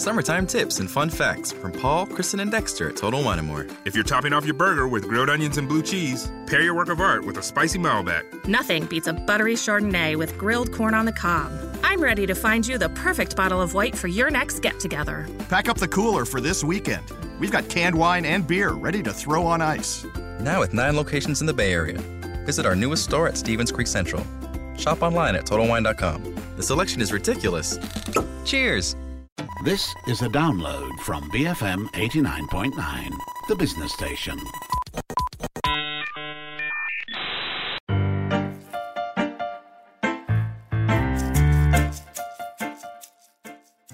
Summertime 0.00 0.46
tips 0.46 0.78
and 0.78 0.90
fun 0.90 1.10
facts 1.10 1.52
from 1.52 1.72
Paul, 1.72 2.06
Kristen, 2.06 2.40
and 2.40 2.50
Dexter 2.50 2.88
at 2.88 2.96
Total 2.96 3.22
Wine 3.22 3.44
& 3.44 3.46
More. 3.46 3.66
If 3.84 3.94
you're 3.94 4.02
topping 4.02 4.32
off 4.32 4.46
your 4.46 4.54
burger 4.54 4.88
with 4.88 5.06
grilled 5.06 5.28
onions 5.28 5.58
and 5.58 5.68
blue 5.68 5.82
cheese, 5.82 6.32
pair 6.46 6.62
your 6.62 6.72
work 6.72 6.88
of 6.88 7.00
art 7.00 7.22
with 7.22 7.36
a 7.36 7.42
spicy 7.42 7.78
Malbec. 7.78 8.48
Nothing 8.48 8.86
beats 8.86 9.08
a 9.08 9.12
buttery 9.12 9.56
Chardonnay 9.56 10.16
with 10.16 10.38
grilled 10.38 10.72
corn 10.72 10.94
on 10.94 11.04
the 11.04 11.12
cob. 11.12 11.52
I'm 11.84 12.02
ready 12.02 12.26
to 12.26 12.34
find 12.34 12.66
you 12.66 12.78
the 12.78 12.88
perfect 12.88 13.36
bottle 13.36 13.60
of 13.60 13.74
white 13.74 13.94
for 13.94 14.08
your 14.08 14.30
next 14.30 14.60
get 14.60 14.80
together. 14.80 15.26
Pack 15.50 15.68
up 15.68 15.76
the 15.76 15.86
cooler 15.86 16.24
for 16.24 16.40
this 16.40 16.64
weekend. 16.64 17.04
We've 17.38 17.52
got 17.52 17.68
canned 17.68 17.94
wine 17.94 18.24
and 18.24 18.46
beer 18.46 18.70
ready 18.70 19.02
to 19.02 19.12
throw 19.12 19.46
on 19.46 19.60
ice. 19.60 20.06
Now 20.40 20.60
with 20.60 20.72
nine 20.72 20.96
locations 20.96 21.42
in 21.42 21.46
the 21.46 21.52
Bay 21.52 21.74
Area. 21.74 21.98
Visit 22.46 22.64
our 22.64 22.74
newest 22.74 23.04
store 23.04 23.28
at 23.28 23.36
Stevens 23.36 23.70
Creek 23.70 23.86
Central. 23.86 24.26
Shop 24.78 25.02
online 25.02 25.34
at 25.34 25.44
TotalWine.com. 25.44 26.36
The 26.56 26.62
selection 26.62 27.02
is 27.02 27.12
ridiculous. 27.12 27.78
Cheers! 28.46 28.96
This 29.60 29.92
is 30.08 30.24
a 30.24 30.30
download 30.32 30.88
from 31.04 31.28
BFM 31.36 31.92
89.9, 31.92 32.72
the 33.44 33.52
business 33.52 33.92
station. 33.92 34.40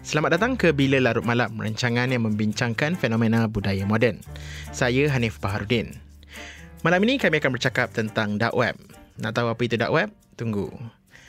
Selamat 0.06 0.38
datang 0.38 0.54
ke 0.54 0.70
Bila 0.70 1.02
Larut 1.02 1.26
Malam, 1.26 1.58
rancangan 1.58 2.14
yang 2.14 2.22
membincangkan 2.30 2.94
fenomena 2.94 3.50
budaya 3.50 3.82
moden. 3.90 4.22
Saya 4.70 5.10
Hanif 5.10 5.42
Baharudin. 5.42 5.98
Malam 6.86 7.02
ini 7.10 7.18
kami 7.18 7.42
akan 7.42 7.58
bercakap 7.58 7.90
tentang 7.90 8.38
dark 8.38 8.54
web. 8.54 8.78
Nak 9.18 9.34
tahu 9.34 9.50
apa 9.50 9.62
itu 9.66 9.74
dark 9.74 9.90
web? 9.90 10.14
Tunggu. 10.38 10.70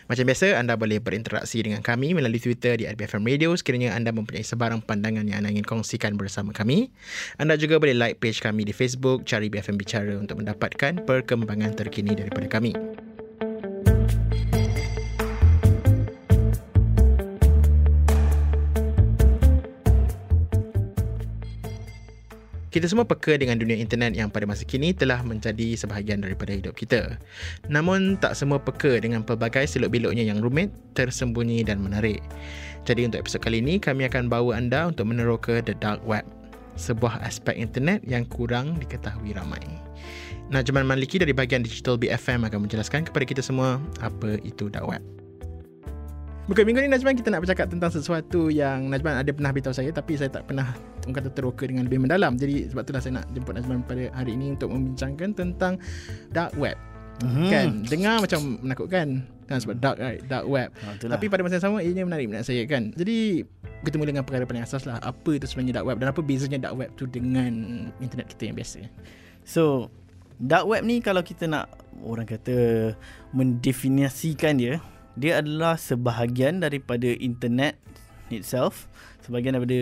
Macam 0.08 0.24
biasa, 0.24 0.56
anda 0.56 0.80
boleh 0.80 1.04
berinteraksi 1.04 1.60
dengan 1.60 1.84
kami 1.84 2.16
melalui 2.16 2.40
Twitter 2.40 2.80
di 2.80 2.88
RBFM 2.88 3.28
Radio 3.28 3.52
sekiranya 3.60 3.92
anda 3.92 4.16
mempunyai 4.16 4.40
sebarang 4.40 4.80
pandangan 4.88 5.28
yang 5.28 5.44
anda 5.44 5.52
ingin 5.52 5.68
kongsikan 5.68 6.16
bersama 6.16 6.56
kami. 6.56 6.96
Anda 7.36 7.60
juga 7.60 7.76
boleh 7.76 7.92
like 7.92 8.24
page 8.24 8.40
kami 8.40 8.64
di 8.64 8.72
Facebook, 8.72 9.28
cari 9.28 9.52
BFM 9.52 9.76
Bicara 9.76 10.16
untuk 10.16 10.40
mendapatkan 10.40 11.04
perkembangan 11.04 11.76
terkini 11.76 12.16
daripada 12.16 12.48
kami. 12.48 12.72
Kita 22.78 22.94
semua 22.94 23.10
peka 23.10 23.34
dengan 23.42 23.58
dunia 23.58 23.74
internet 23.74 24.14
yang 24.14 24.30
pada 24.30 24.46
masa 24.46 24.62
kini 24.62 24.94
telah 24.94 25.26
menjadi 25.26 25.74
sebahagian 25.74 26.22
daripada 26.22 26.54
hidup 26.54 26.78
kita. 26.78 27.18
Namun 27.74 28.22
tak 28.22 28.38
semua 28.38 28.62
peka 28.62 29.02
dengan 29.02 29.26
pelbagai 29.26 29.66
seluk-beluknya 29.66 30.22
yang 30.22 30.38
rumit, 30.46 30.70
tersembunyi 30.94 31.66
dan 31.66 31.82
menarik. 31.82 32.22
Jadi 32.86 33.10
untuk 33.10 33.26
episod 33.26 33.42
kali 33.42 33.66
ini 33.66 33.82
kami 33.82 34.06
akan 34.06 34.30
bawa 34.30 34.62
anda 34.62 34.94
untuk 34.94 35.10
meneroka 35.10 35.58
the 35.66 35.74
dark 35.82 36.06
web, 36.06 36.22
sebuah 36.78 37.18
aspek 37.26 37.58
internet 37.58 38.06
yang 38.06 38.30
kurang 38.30 38.78
diketahui 38.78 39.34
ramai. 39.34 39.66
Najman 40.54 40.86
Maliki 40.86 41.18
dari 41.18 41.34
bahagian 41.34 41.66
Digital 41.66 41.98
BFM 41.98 42.46
akan 42.46 42.70
menjelaskan 42.70 43.10
kepada 43.10 43.26
kita 43.26 43.42
semua 43.42 43.82
apa 44.06 44.38
itu 44.46 44.70
dark 44.70 44.86
web. 44.86 45.17
Bukan 46.48 46.64
minggu 46.64 46.80
ni 46.80 46.88
Najman 46.88 47.20
kita 47.20 47.28
nak 47.28 47.44
bercakap 47.44 47.68
tentang 47.68 47.92
sesuatu 47.92 48.48
yang 48.48 48.88
Najman 48.88 49.20
ada 49.20 49.32
pernah 49.36 49.52
beritahu 49.52 49.76
saya 49.76 49.92
tapi 49.92 50.16
saya 50.16 50.32
tak 50.32 50.48
pernah 50.48 50.72
orang 51.04 51.16
kata 51.20 51.30
teroka 51.36 51.68
dengan 51.68 51.84
lebih 51.84 52.00
mendalam. 52.00 52.40
Jadi 52.40 52.72
sebab 52.72 52.88
itulah 52.88 53.04
saya 53.04 53.20
nak 53.20 53.28
jemput 53.36 53.60
Najman 53.60 53.84
pada 53.84 54.08
hari 54.16 54.40
ini 54.40 54.56
untuk 54.56 54.72
membincangkan 54.72 55.36
tentang 55.36 55.76
dark 56.32 56.56
web. 56.56 56.80
Mm-hmm. 57.20 57.48
Kan 57.52 57.68
dengar 57.92 58.16
macam 58.24 58.64
menakutkan 58.64 59.28
kan 59.48 59.60
sebab 59.60 59.76
dark 59.84 60.00
right 60.00 60.24
dark 60.32 60.48
web. 60.48 60.72
Ha, 60.88 60.96
tapi 61.12 61.28
pada 61.28 61.44
masa 61.44 61.60
yang 61.60 61.66
sama 61.68 61.84
ianya 61.84 62.08
menarik 62.08 62.32
minat 62.32 62.48
saya 62.48 62.64
kan. 62.64 62.96
Jadi 62.96 63.44
kita 63.84 64.00
mula 64.00 64.16
dengan 64.16 64.24
perkara 64.24 64.48
paling 64.48 64.64
asas 64.64 64.88
lah 64.88 65.04
apa 65.04 65.32
itu 65.36 65.52
sebenarnya 65.52 65.84
dark 65.84 65.88
web 65.92 65.98
dan 66.00 66.16
apa 66.16 66.22
bezanya 66.24 66.64
dark 66.64 66.80
web 66.80 66.90
tu 66.96 67.12
dengan 67.12 67.52
internet 68.00 68.32
kita 68.32 68.48
yang 68.48 68.56
biasa. 68.56 68.88
So 69.44 69.92
dark 70.40 70.64
web 70.64 70.88
ni 70.88 71.04
kalau 71.04 71.20
kita 71.28 71.44
nak 71.44 71.76
orang 72.08 72.24
kata 72.24 72.94
mendefinisikan 73.36 74.56
dia 74.56 74.80
dia 75.18 75.42
adalah 75.42 75.76
sebahagian 75.76 76.62
daripada 76.62 77.10
internet 77.18 77.76
itself 78.30 78.86
sebahagian 79.26 79.60
daripada 79.60 79.80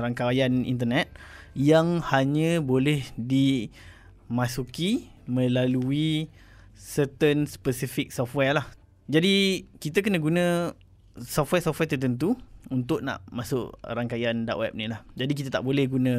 rangkaian 0.00 0.64
internet 0.64 1.12
yang 1.52 1.98
hanya 2.14 2.62
boleh 2.62 3.02
dimasuki 3.18 5.10
melalui 5.26 6.30
certain 6.78 7.44
specific 7.44 8.08
software 8.14 8.56
lah. 8.56 8.66
Jadi 9.10 9.66
kita 9.82 10.00
kena 10.00 10.22
guna 10.22 10.72
software-software 11.18 11.90
tertentu 11.92 12.38
untuk 12.70 13.02
nak 13.02 13.26
masuk 13.34 13.74
rangkaian 13.82 14.46
dark 14.46 14.62
web 14.62 14.72
ni 14.78 14.86
lah. 14.86 15.02
Jadi 15.18 15.34
kita 15.34 15.50
tak 15.50 15.66
boleh 15.66 15.90
guna 15.90 16.14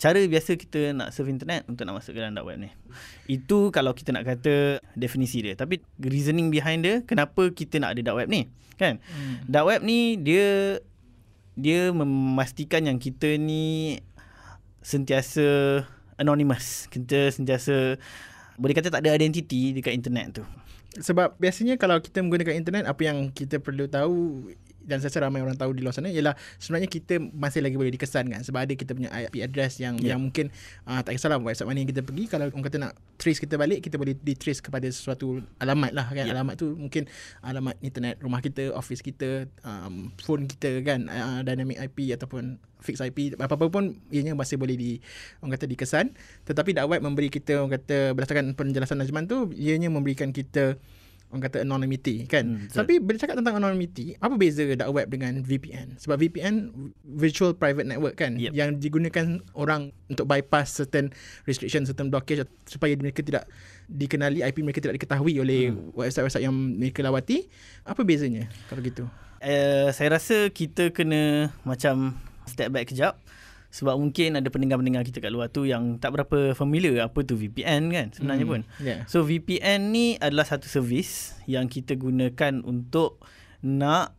cara 0.00 0.16
biasa 0.24 0.56
kita 0.56 0.96
nak 0.96 1.12
surf 1.12 1.28
internet 1.28 1.68
untuk 1.68 1.84
nak 1.84 2.00
masuk 2.00 2.16
ke 2.16 2.24
dalam 2.24 2.32
dark 2.32 2.48
web 2.48 2.56
ni. 2.56 2.72
Itu 3.28 3.68
kalau 3.68 3.92
kita 3.92 4.16
nak 4.16 4.24
kata 4.24 4.80
definisi 4.96 5.44
dia. 5.44 5.54
Tapi 5.54 5.84
reasoning 6.00 6.48
behind 6.48 6.88
dia, 6.88 7.04
kenapa 7.04 7.52
kita 7.52 7.76
nak 7.84 7.92
ada 7.94 8.00
dark 8.00 8.16
web 8.24 8.28
ni? 8.32 8.48
Kan? 8.80 8.96
Hmm. 9.12 9.44
Dark 9.44 9.68
web 9.68 9.84
ni 9.84 10.16
dia 10.16 10.80
dia 11.52 11.92
memastikan 11.92 12.88
yang 12.88 12.96
kita 12.96 13.36
ni 13.36 14.00
sentiasa 14.80 15.84
anonymous. 16.16 16.88
Kita 16.88 17.28
sentiasa 17.28 18.00
boleh 18.56 18.74
kata 18.74 18.88
tak 18.88 19.04
ada 19.04 19.12
identiti 19.12 19.76
dekat 19.76 19.92
internet 19.92 20.40
tu. 20.40 20.44
Sebab 20.98 21.36
biasanya 21.36 21.76
kalau 21.76 22.00
kita 22.00 22.24
menggunakan 22.24 22.56
internet 22.56 22.88
apa 22.88 23.02
yang 23.04 23.30
kita 23.30 23.60
perlu 23.60 23.86
tahu 23.86 24.48
dan 24.88 25.04
saya 25.04 25.12
rasa 25.12 25.28
ramai 25.28 25.44
orang 25.44 25.60
tahu 25.60 25.76
di 25.76 25.84
luar 25.84 25.92
sana 25.92 26.08
ialah 26.08 26.32
sebenarnya 26.56 26.88
kita 26.88 27.20
masih 27.20 27.60
lagi 27.60 27.76
boleh 27.76 27.92
dikesan 27.92 28.32
kan. 28.32 28.40
Sebab 28.40 28.64
ada 28.64 28.72
kita 28.72 28.96
punya 28.96 29.12
IP 29.12 29.44
address 29.44 29.76
yang 29.78 30.00
yeah. 30.00 30.16
yang 30.16 30.24
mungkin 30.24 30.48
uh, 30.88 31.04
tak 31.04 31.20
kisahlah 31.20 31.36
website 31.36 31.68
mana 31.68 31.84
yang 31.84 31.90
kita 31.92 32.00
pergi. 32.00 32.24
Kalau 32.26 32.48
orang 32.48 32.64
kata 32.64 32.76
nak 32.80 32.96
trace 33.20 33.38
kita 33.38 33.60
balik 33.60 33.84
kita 33.84 34.00
boleh 34.00 34.16
di 34.16 34.32
trace 34.32 34.64
kepada 34.64 34.88
sesuatu 34.88 35.44
alamat 35.60 35.92
lah 35.92 36.08
kan. 36.08 36.24
Yeah. 36.24 36.32
alamat 36.32 36.56
tu 36.56 36.72
mungkin 36.72 37.04
alamat 37.44 37.76
internet 37.84 38.16
rumah 38.24 38.40
kita 38.40 38.72
office 38.72 39.04
kita 39.04 39.44
um, 39.62 40.08
phone 40.24 40.48
kita 40.48 40.80
kan. 40.80 41.04
Uh, 41.06 41.40
dynamic 41.44 41.76
IP 41.76 42.16
ataupun 42.16 42.56
fix 42.80 43.02
IP 43.02 43.34
apa-apa 43.36 43.66
pun 43.68 43.98
ianya 44.14 44.38
masih 44.38 44.56
boleh 44.56 44.78
di 44.78 44.90
orang 45.42 45.52
kata 45.58 45.66
dikesan. 45.68 46.14
Tetapi 46.48 46.78
dark 46.78 46.88
web 46.88 47.02
memberi 47.04 47.28
kita 47.28 47.60
orang 47.60 47.76
kata 47.76 48.16
berdasarkan 48.16 48.54
penjelasan 48.54 49.02
Najman 49.02 49.26
tu 49.26 49.50
ianya 49.54 49.90
memberikan 49.90 50.30
kita 50.32 50.78
orang 51.28 51.42
kata 51.44 51.60
anonymity 51.60 52.24
kan. 52.24 52.44
Hmm, 52.44 52.72
Tapi 52.72 53.04
bila 53.04 53.20
cakap 53.20 53.36
tentang 53.36 53.60
anonymity, 53.60 54.16
apa 54.16 54.34
beza 54.40 54.64
dark 54.72 54.92
web 54.96 55.06
dengan 55.12 55.44
VPN? 55.44 56.00
Sebab 56.00 56.16
VPN 56.16 56.72
virtual 57.04 57.52
private 57.52 57.84
network 57.84 58.16
kan 58.16 58.40
yep. 58.40 58.56
yang 58.56 58.80
digunakan 58.80 59.44
orang 59.52 59.92
untuk 60.08 60.24
bypass 60.24 60.80
certain 60.80 61.12
restriction, 61.44 61.84
certain 61.84 62.08
blockage 62.08 62.48
supaya 62.64 62.96
mereka 62.96 63.20
tidak 63.20 63.44
dikenali 63.88 64.40
IP 64.40 64.64
mereka 64.64 64.80
tidak 64.80 64.96
diketahui 65.00 65.36
oleh 65.36 65.72
hmm. 65.72 65.92
website-website 65.92 66.44
yang 66.48 66.56
mereka 66.56 67.04
lawati. 67.04 67.44
Apa 67.84 68.04
bezanya 68.08 68.48
kalau 68.72 68.80
gitu? 68.80 69.04
Uh, 69.38 69.92
saya 69.94 70.16
rasa 70.16 70.48
kita 70.50 70.90
kena 70.90 71.52
macam 71.62 72.16
step 72.48 72.72
back 72.72 72.88
kejap 72.90 73.20
sebab 73.68 74.00
mungkin 74.00 74.40
ada 74.40 74.48
pendengar-pendengar 74.48 75.04
kita 75.04 75.20
kat 75.20 75.28
luar 75.28 75.52
tu 75.52 75.68
yang 75.68 76.00
tak 76.00 76.16
berapa 76.16 76.56
familiar 76.56 77.04
apa 77.04 77.20
tu 77.20 77.36
VPN 77.36 77.92
kan 77.92 78.06
sebenarnya 78.16 78.44
mm, 78.48 78.52
pun. 78.52 78.60
Yeah. 78.80 79.04
So 79.04 79.28
VPN 79.28 79.92
ni 79.92 80.16
adalah 80.16 80.48
satu 80.48 80.64
servis 80.64 81.36
yang 81.44 81.68
kita 81.68 81.92
gunakan 82.00 82.64
untuk 82.64 83.20
nak 83.60 84.16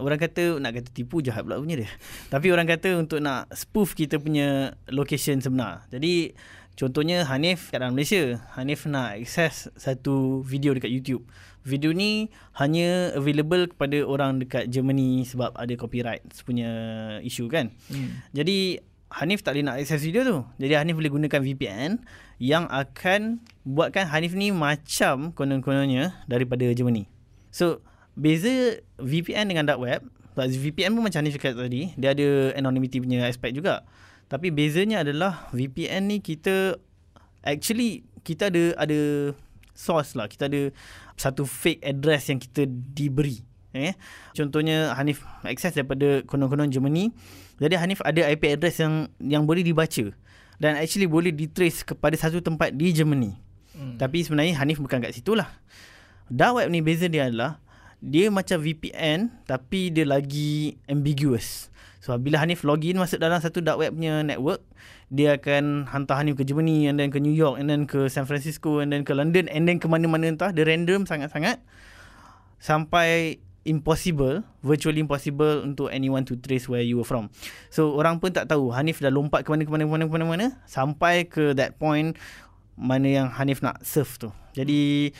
orang 0.00 0.18
kata 0.20 0.58
nak 0.58 0.72
kata 0.76 0.88
tipu 0.92 1.20
jahat 1.20 1.44
pula 1.44 1.60
punya 1.60 1.84
dia. 1.84 1.90
Tapi 2.32 2.48
orang 2.48 2.64
kata 2.64 2.96
untuk 2.96 3.20
nak 3.20 3.52
spoof 3.52 3.92
kita 3.92 4.16
punya 4.16 4.72
location 4.88 5.44
sebenar. 5.44 5.84
Jadi 5.92 6.32
contohnya 6.76 7.24
Hanif 7.28 7.68
kat 7.68 7.84
dalam 7.84 7.96
Malaysia, 7.96 8.40
Hanif 8.56 8.88
nak 8.88 9.20
akses 9.20 9.68
satu 9.76 10.40
video 10.40 10.72
dekat 10.72 10.88
YouTube. 10.88 11.24
Video 11.66 11.90
ni 11.90 12.30
hanya 12.62 13.10
available 13.18 13.66
kepada 13.66 14.06
orang 14.06 14.38
dekat 14.38 14.70
Germany 14.70 15.26
sebab 15.26 15.50
ada 15.58 15.74
copyright 15.74 16.22
punya 16.46 16.70
isu 17.26 17.50
kan. 17.50 17.74
Hmm. 17.90 18.22
Jadi 18.30 18.78
Hanif 19.06 19.46
tak 19.46 19.54
boleh 19.54 19.64
nak 19.70 19.78
akses 19.78 20.02
video 20.02 20.26
tu. 20.26 20.38
Jadi 20.58 20.74
Hanif 20.74 20.98
boleh 20.98 21.12
gunakan 21.12 21.40
VPN 21.40 22.02
yang 22.42 22.66
akan 22.66 23.38
buatkan 23.62 24.10
Hanif 24.10 24.34
ni 24.34 24.50
macam 24.50 25.30
konon-kononnya 25.30 26.26
daripada 26.26 26.66
Germany. 26.74 27.06
So, 27.54 27.80
beza 28.18 28.82
VPN 28.98 29.46
dengan 29.48 29.64
dark 29.64 29.78
web, 29.78 30.00
VPN 30.34 30.92
pun 30.92 31.06
macam 31.06 31.22
Hanif 31.22 31.38
cakap 31.38 31.56
tadi, 31.56 31.94
dia 31.94 32.12
ada 32.12 32.52
anonymity 32.58 32.98
punya 32.98 33.24
aspek 33.24 33.54
juga. 33.54 33.86
Tapi 34.26 34.50
bezanya 34.50 35.06
adalah 35.06 35.46
VPN 35.54 36.10
ni 36.10 36.18
kita 36.18 36.74
actually 37.46 38.02
kita 38.26 38.50
ada 38.50 38.74
ada 38.74 39.00
source 39.72 40.18
lah. 40.18 40.26
Kita 40.26 40.50
ada 40.50 40.74
satu 41.14 41.46
fake 41.46 41.86
address 41.86 42.28
yang 42.34 42.42
kita 42.42 42.66
diberi. 42.66 43.40
Eh? 43.76 43.94
Contohnya 44.32 44.96
Hanif 44.96 45.22
akses 45.44 45.76
daripada 45.76 46.24
konon-konon 46.26 46.72
Germany. 46.72 47.12
Jadi 47.56 47.74
Hanif 47.80 48.04
ada 48.04 48.20
IP 48.28 48.52
address 48.52 48.80
yang 48.84 49.08
yang 49.20 49.42
boleh 49.48 49.64
dibaca 49.64 50.12
dan 50.60 50.76
actually 50.76 51.08
boleh 51.08 51.32
ditrace 51.32 51.84
kepada 51.84 52.16
satu 52.16 52.40
tempat 52.40 52.72
di 52.76 52.92
Germany. 52.92 53.36
Hmm. 53.76 53.96
Tapi 54.00 54.24
sebenarnya 54.24 54.56
Hanif 54.60 54.80
bukan 54.80 55.00
kat 55.00 55.12
situ 55.12 55.36
lah. 55.36 55.48
Dark 56.28 56.60
web 56.60 56.68
ni 56.72 56.80
beza 56.80 57.06
dia 57.06 57.28
adalah 57.28 57.60
dia 58.00 58.28
macam 58.28 58.60
VPN 58.60 59.32
tapi 59.48 59.88
dia 59.92 60.04
lagi 60.04 60.76
ambiguous. 60.88 61.72
So 62.00 62.14
bila 62.20 62.38
Hanif 62.38 62.62
login 62.62 63.00
masuk 63.00 63.18
dalam 63.18 63.40
satu 63.42 63.58
dark 63.64 63.82
web 63.82 63.90
punya 63.96 64.22
network, 64.22 64.62
dia 65.10 65.40
akan 65.40 65.90
hantar 65.90 66.22
Hanif 66.22 66.38
ke 66.38 66.44
Germany 66.46 66.86
and 66.86 67.00
then 67.00 67.10
ke 67.10 67.18
New 67.18 67.34
York 67.34 67.58
and 67.58 67.66
then 67.66 67.88
ke 67.88 68.06
San 68.12 68.28
Francisco 68.28 68.78
and 68.78 68.94
then 68.94 69.02
ke 69.02 69.10
London 69.10 69.48
and 69.50 69.66
then 69.66 69.80
ke 69.82 69.86
mana-mana 69.90 70.30
entah. 70.30 70.52
Dia 70.52 70.68
random 70.68 71.08
sangat-sangat 71.08 71.60
sampai 72.60 73.40
impossible, 73.66 74.46
virtually 74.62 75.02
impossible 75.02 75.66
untuk 75.66 75.90
anyone 75.90 76.22
to 76.22 76.38
trace 76.38 76.70
where 76.70 76.80
you 76.80 77.02
were 77.02 77.08
from. 77.08 77.28
So 77.68 77.98
orang 77.98 78.22
pun 78.22 78.30
tak 78.30 78.46
tahu 78.46 78.70
Hanif 78.70 79.02
dah 79.02 79.10
lompat 79.10 79.42
ke 79.42 79.50
mana 79.50 79.66
ke 79.66 79.70
mana 79.74 79.84
ke 79.84 79.90
mana 79.90 80.04
ke 80.06 80.12
mana, 80.14 80.24
mana 80.24 80.46
sampai 80.70 81.26
ke 81.26 81.52
that 81.58 81.76
point 81.76 82.14
mana 82.78 83.08
yang 83.10 83.28
Hanif 83.34 83.60
nak 83.60 83.82
surf 83.82 84.22
tu. 84.22 84.30
Jadi 84.54 85.10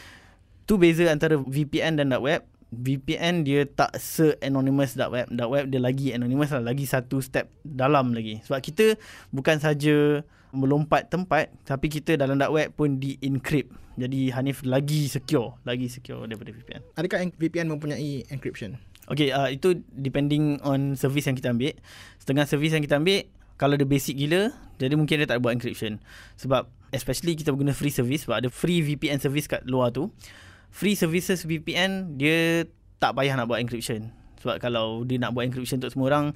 tu 0.65 0.79
beza 0.79 1.11
antara 1.11 1.37
VPN 1.37 1.99
dan 1.99 2.15
dark 2.15 2.23
web. 2.23 2.43
VPN 2.67 3.47
dia 3.47 3.63
tak 3.65 3.95
se-anonymous 3.99 4.95
dark 4.95 5.11
web. 5.15 5.27
Dark 5.31 5.51
web 5.51 5.65
dia 5.71 5.81
lagi 5.83 6.15
anonymous 6.15 6.55
lah. 6.55 6.63
Lagi 6.63 6.87
satu 6.87 7.19
step 7.19 7.51
dalam 7.63 8.15
lagi. 8.15 8.43
Sebab 8.47 8.61
kita 8.63 8.87
bukan 9.35 9.59
saja 9.59 10.23
melompat 10.57 11.13
tempat 11.13 11.53
tapi 11.69 11.93
kita 11.93 12.17
dalam 12.17 12.41
dark 12.41 12.53
web 12.57 12.69
pun 12.73 12.97
di-encrypt. 12.97 13.69
Jadi 13.97 14.33
Hanif 14.33 14.65
lagi 14.65 15.09
secure. 15.09 15.57
Lagi 15.65 15.89
secure 15.89 16.25
daripada 16.25 16.53
VPN. 16.53 16.83
Adakah 16.97 17.19
VPN 17.37 17.69
mempunyai 17.69 18.25
encryption? 18.29 18.77
Okay, 19.07 19.31
uh, 19.31 19.49
itu 19.53 19.85
depending 19.95 20.59
on 20.67 20.99
service 20.99 21.29
yang 21.29 21.37
kita 21.39 21.55
ambil. 21.55 21.73
Setengah 22.19 22.45
service 22.45 22.75
yang 22.75 22.83
kita 22.83 22.99
ambil, 22.99 23.25
kalau 23.55 23.79
dia 23.79 23.87
basic 23.87 24.19
gila, 24.19 24.51
jadi 24.77 24.99
mungkin 24.99 25.23
dia 25.23 25.29
tak 25.31 25.41
buat 25.41 25.55
encryption. 25.55 26.03
Sebab 26.37 26.67
especially 26.91 27.39
kita 27.39 27.55
guna 27.55 27.71
free 27.71 27.95
service, 27.95 28.27
sebab 28.27 28.43
ada 28.45 28.49
free 28.51 28.83
VPN 28.83 29.23
service 29.23 29.47
kat 29.47 29.63
luar 29.65 29.95
tu 29.95 30.11
free 30.77 30.93
services 30.93 31.49
VPN 31.49 32.21
dia 32.21 32.69
tak 33.01 33.17
payah 33.17 33.33
nak 33.33 33.49
buat 33.49 33.65
encryption 33.65 34.13
sebab 34.41 34.61
kalau 34.61 35.09
dia 35.09 35.17
nak 35.17 35.33
buat 35.33 35.49
encryption 35.49 35.81
untuk 35.81 35.93
semua 35.97 36.07
orang 36.13 36.27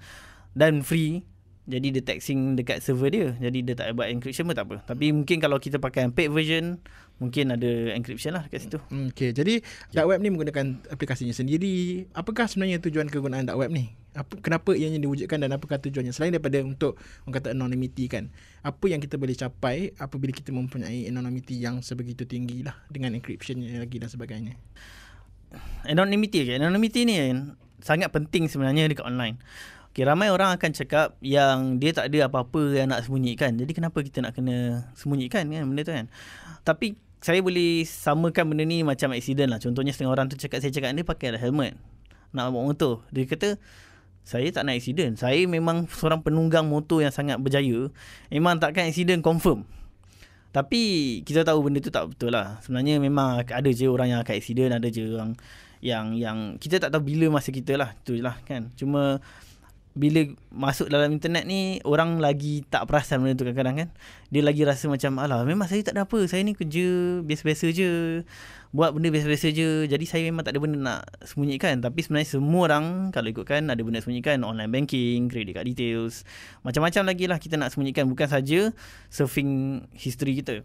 dan 0.56 0.80
free 0.80 1.20
jadi 1.68 1.86
dia 1.92 2.02
taxing 2.02 2.56
dekat 2.56 2.80
server 2.80 3.12
dia. 3.12 3.28
Jadi 3.36 3.62
dia 3.62 3.74
tak 3.76 3.92
buat 3.92 4.08
encryption 4.08 4.48
pun 4.48 4.56
tak 4.56 4.66
apa. 4.66 4.76
Tapi 4.88 5.12
mungkin 5.12 5.38
kalau 5.38 5.60
kita 5.60 5.76
pakai 5.76 6.08
paid 6.08 6.32
version 6.32 6.80
mungkin 7.20 7.52
ada 7.52 7.92
encryption 7.92 8.32
lah 8.32 8.48
dekat 8.48 8.64
situ. 8.64 8.78
Hmm, 8.88 9.12
Okay, 9.12 9.36
jadi 9.36 9.60
dark 9.92 10.08
web 10.08 10.24
ni 10.24 10.32
menggunakan 10.32 10.80
aplikasinya 10.88 11.36
sendiri. 11.36 12.08
Apakah 12.16 12.48
sebenarnya 12.48 12.80
tujuan 12.80 13.12
kegunaan 13.12 13.44
dark 13.44 13.60
web 13.60 13.70
ni? 13.70 13.92
Apa 14.16 14.40
kenapa 14.40 14.72
ianya 14.74 14.98
diwujudkan 14.98 15.38
dan 15.38 15.52
apakah 15.54 15.78
tujuannya? 15.78 16.10
Selain 16.16 16.32
daripada 16.32 16.58
untuk 16.64 16.96
orang 17.28 17.34
kata 17.38 17.48
anonymity 17.52 18.08
kan. 18.08 18.32
Apa 18.64 18.88
yang 18.88 18.98
kita 18.98 19.20
boleh 19.20 19.36
capai 19.36 19.92
apabila 20.00 20.32
kita 20.32 20.50
mempunyai 20.50 21.06
anonymity 21.06 21.60
yang 21.60 21.84
sebegitu 21.84 22.24
tinggi 22.24 22.64
lah 22.64 22.74
dengan 22.88 23.14
encryption 23.14 23.60
lagi 23.62 24.00
dan 24.00 24.08
sebagainya? 24.08 24.56
Anonymity 25.86 26.46
okay. 26.46 26.56
anonymity 26.56 27.04
ni 27.04 27.14
sangat 27.84 28.12
penting 28.12 28.48
sebenarnya 28.48 28.88
dekat 28.92 29.04
online 29.08 29.40
Okay, 29.90 30.06
ramai 30.06 30.30
orang 30.30 30.54
akan 30.54 30.70
cakap 30.70 31.18
yang 31.18 31.82
dia 31.82 31.90
tak 31.90 32.14
ada 32.14 32.30
apa-apa 32.30 32.78
yang 32.78 32.94
nak 32.94 33.02
sembunyikan. 33.02 33.58
Jadi 33.58 33.74
kenapa 33.74 33.98
kita 34.06 34.22
nak 34.22 34.38
kena 34.38 34.86
sembunyikan 34.94 35.50
kan 35.50 35.66
benda 35.66 35.82
tu 35.82 35.90
kan? 35.90 36.06
Tapi 36.62 36.94
saya 37.18 37.42
boleh 37.42 37.82
samakan 37.82 38.54
benda 38.54 38.62
ni 38.62 38.86
macam 38.86 39.10
accident 39.10 39.50
lah. 39.50 39.58
Contohnya 39.58 39.90
setengah 39.90 40.14
orang 40.14 40.30
tu 40.30 40.38
cakap 40.38 40.62
saya 40.62 40.70
cakap 40.70 40.94
dia 40.94 41.02
pakai 41.02 41.34
helmet. 41.34 41.74
Nak 42.30 42.54
bawa 42.54 42.70
motor. 42.70 43.02
Dia 43.10 43.26
kata 43.26 43.58
saya 44.22 44.46
tak 44.54 44.62
nak 44.70 44.78
accident. 44.78 45.18
Saya 45.18 45.42
memang 45.50 45.90
seorang 45.90 46.22
penunggang 46.22 46.70
motor 46.70 47.02
yang 47.02 47.10
sangat 47.10 47.42
berjaya. 47.42 47.90
Memang 48.30 48.62
takkan 48.62 48.86
accident 48.86 49.26
confirm. 49.26 49.66
Tapi 50.54 50.82
kita 51.26 51.42
tahu 51.42 51.66
benda 51.66 51.82
tu 51.82 51.90
tak 51.90 52.14
betul 52.14 52.30
lah. 52.30 52.62
Sebenarnya 52.62 53.02
memang 53.02 53.42
ada 53.42 53.70
je 53.74 53.90
orang 53.90 54.14
yang 54.14 54.20
akan 54.22 54.34
accident. 54.38 54.70
Ada 54.70 54.86
je 54.86 55.02
orang 55.18 55.34
yang 55.82 56.14
yang 56.14 56.62
kita 56.62 56.78
tak 56.78 56.94
tahu 56.94 57.10
bila 57.10 57.42
masa 57.42 57.50
kita 57.50 57.74
lah. 57.74 57.90
Itulah 58.06 58.38
kan. 58.46 58.70
Cuma 58.78 59.18
bila 59.90 60.22
masuk 60.54 60.86
dalam 60.86 61.10
internet 61.10 61.42
ni 61.50 61.82
orang 61.82 62.22
lagi 62.22 62.62
tak 62.70 62.86
perasan 62.86 63.20
benda 63.20 63.34
tu 63.34 63.42
kadang-kadang 63.42 63.76
kan? 63.86 63.88
Dia 64.30 64.46
lagi 64.46 64.62
rasa 64.62 64.86
macam 64.86 65.18
alah 65.18 65.42
memang 65.42 65.66
saya 65.66 65.82
tak 65.82 65.98
ada 65.98 66.06
apa. 66.06 66.18
Saya 66.30 66.46
ni 66.46 66.54
kerja 66.54 67.20
biasa-biasa 67.26 67.66
je. 67.74 67.90
Buat 68.70 68.94
benda 68.94 69.10
biasa-biasa 69.10 69.50
je. 69.50 69.90
Jadi 69.90 70.04
saya 70.06 70.22
memang 70.30 70.46
tak 70.46 70.54
ada 70.54 70.62
benda 70.62 70.78
nak 70.78 71.00
sembunyikan. 71.26 71.82
Tapi 71.82 72.06
sebenarnya 72.06 72.28
semua 72.38 72.70
orang 72.70 73.10
kalau 73.10 73.28
ikutkan 73.34 73.66
ada 73.66 73.82
benda 73.82 73.98
sembunyikan. 73.98 74.46
Online 74.46 74.70
banking 74.70 75.26
credit 75.26 75.58
card 75.58 75.66
details 75.66 76.22
macam-macam 76.62 77.02
lagi 77.10 77.24
lah 77.26 77.42
kita 77.42 77.58
nak 77.58 77.74
sembunyikan. 77.74 78.06
Bukan 78.06 78.30
saja 78.30 78.70
surfing 79.10 79.82
history 79.98 80.38
kita. 80.38 80.62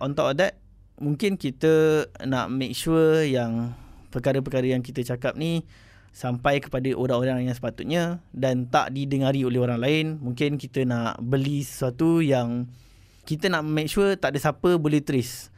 On 0.00 0.16
top 0.16 0.32
of 0.32 0.36
that 0.40 0.56
mungkin 0.96 1.36
kita 1.36 2.06
nak 2.24 2.48
make 2.48 2.72
sure 2.72 3.20
yang 3.20 3.76
perkara-perkara 4.12 4.70
yang 4.70 4.84
kita 4.84 5.00
cakap 5.02 5.34
ni 5.40 5.64
sampai 6.12 6.60
kepada 6.60 6.92
orang-orang 6.92 7.48
yang 7.48 7.56
sepatutnya 7.56 8.20
dan 8.36 8.68
tak 8.68 8.92
didengari 8.92 9.42
oleh 9.48 9.58
orang 9.58 9.80
lain. 9.80 10.06
Mungkin 10.20 10.60
kita 10.60 10.84
nak 10.84 11.18
beli 11.24 11.64
sesuatu 11.64 12.20
yang 12.20 12.68
kita 13.24 13.48
nak 13.48 13.64
make 13.64 13.88
sure 13.88 14.12
tak 14.20 14.36
ada 14.36 14.38
siapa 14.38 14.76
boleh 14.76 15.00
trace 15.00 15.48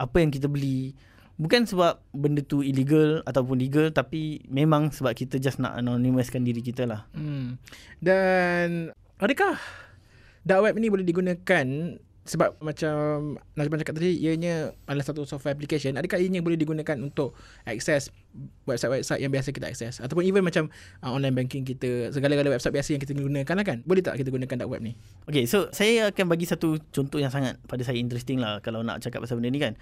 apa 0.00 0.24
yang 0.24 0.32
kita 0.32 0.48
beli. 0.48 0.96
Bukan 1.38 1.70
sebab 1.70 2.02
benda 2.10 2.42
tu 2.42 2.66
illegal 2.66 3.22
ataupun 3.22 3.62
legal 3.62 3.94
tapi 3.94 4.42
memang 4.50 4.90
sebab 4.90 5.14
kita 5.14 5.38
just 5.38 5.62
nak 5.62 5.78
anonymouskan 5.78 6.42
diri 6.42 6.64
kita 6.64 6.82
lah. 6.88 7.06
Hmm. 7.14 7.60
dan 8.02 8.90
adakah 9.22 9.54
dark 10.42 10.66
web 10.66 10.74
ni 10.80 10.90
boleh 10.90 11.06
digunakan 11.06 11.66
sebab 12.28 12.60
macam 12.60 13.34
Najman 13.56 13.80
cakap 13.80 13.96
tadi 13.96 14.20
ianya 14.20 14.76
adalah 14.84 15.02
satu 15.02 15.24
software 15.24 15.56
application. 15.56 15.96
Adakah 15.96 16.20
ianya 16.20 16.44
boleh 16.44 16.60
digunakan 16.60 16.94
untuk 17.00 17.32
akses 17.64 18.12
website-website 18.68 19.24
yang 19.24 19.32
biasa 19.32 19.50
kita 19.50 19.66
akses 19.66 19.98
ataupun 19.98 20.22
even 20.22 20.44
macam 20.44 20.68
uh, 21.00 21.10
online 21.10 21.34
banking 21.34 21.64
kita 21.64 22.12
segala-gala 22.12 22.54
website 22.54 22.76
biasa 22.76 22.88
yang 22.94 23.02
kita 23.02 23.16
gunakan 23.16 23.56
kan? 23.64 23.78
Boleh 23.88 24.04
tak 24.04 24.20
kita 24.20 24.28
gunakan 24.28 24.56
dark 24.60 24.70
web 24.70 24.84
ni? 24.84 24.92
Okay 25.24 25.48
so 25.48 25.72
saya 25.72 26.12
akan 26.12 26.28
bagi 26.28 26.44
satu 26.44 26.76
contoh 26.92 27.16
yang 27.16 27.32
sangat 27.32 27.56
pada 27.64 27.80
saya 27.82 27.96
interesting 27.96 28.38
lah 28.38 28.60
kalau 28.60 28.84
nak 28.84 29.00
cakap 29.00 29.24
pasal 29.24 29.40
benda 29.40 29.48
ni 29.48 29.58
kan 29.58 29.74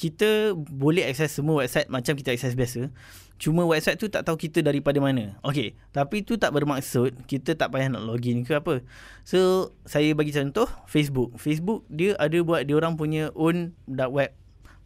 kita 0.00 0.56
boleh 0.56 1.04
akses 1.04 1.28
semua 1.28 1.60
website 1.60 1.92
macam 1.92 2.16
kita 2.16 2.32
akses 2.32 2.56
biasa. 2.56 2.88
Cuma 3.36 3.68
website 3.68 4.00
tu 4.00 4.08
tak 4.08 4.24
tahu 4.24 4.40
kita 4.40 4.64
daripada 4.64 4.96
mana. 4.96 5.36
Okey, 5.44 5.76
tapi 5.92 6.24
tu 6.24 6.40
tak 6.40 6.56
bermaksud 6.56 7.28
kita 7.28 7.52
tak 7.52 7.68
payah 7.68 7.92
nak 7.92 8.08
login 8.08 8.40
ke 8.40 8.56
apa. 8.56 8.80
So, 9.28 9.72
saya 9.84 10.16
bagi 10.16 10.32
contoh 10.32 10.72
Facebook. 10.88 11.36
Facebook 11.36 11.84
dia 11.92 12.16
ada 12.16 12.40
buat 12.40 12.64
dia 12.64 12.80
orang 12.80 12.96
punya 12.96 13.28
own 13.36 13.76
dark 13.84 14.08
web 14.16 14.32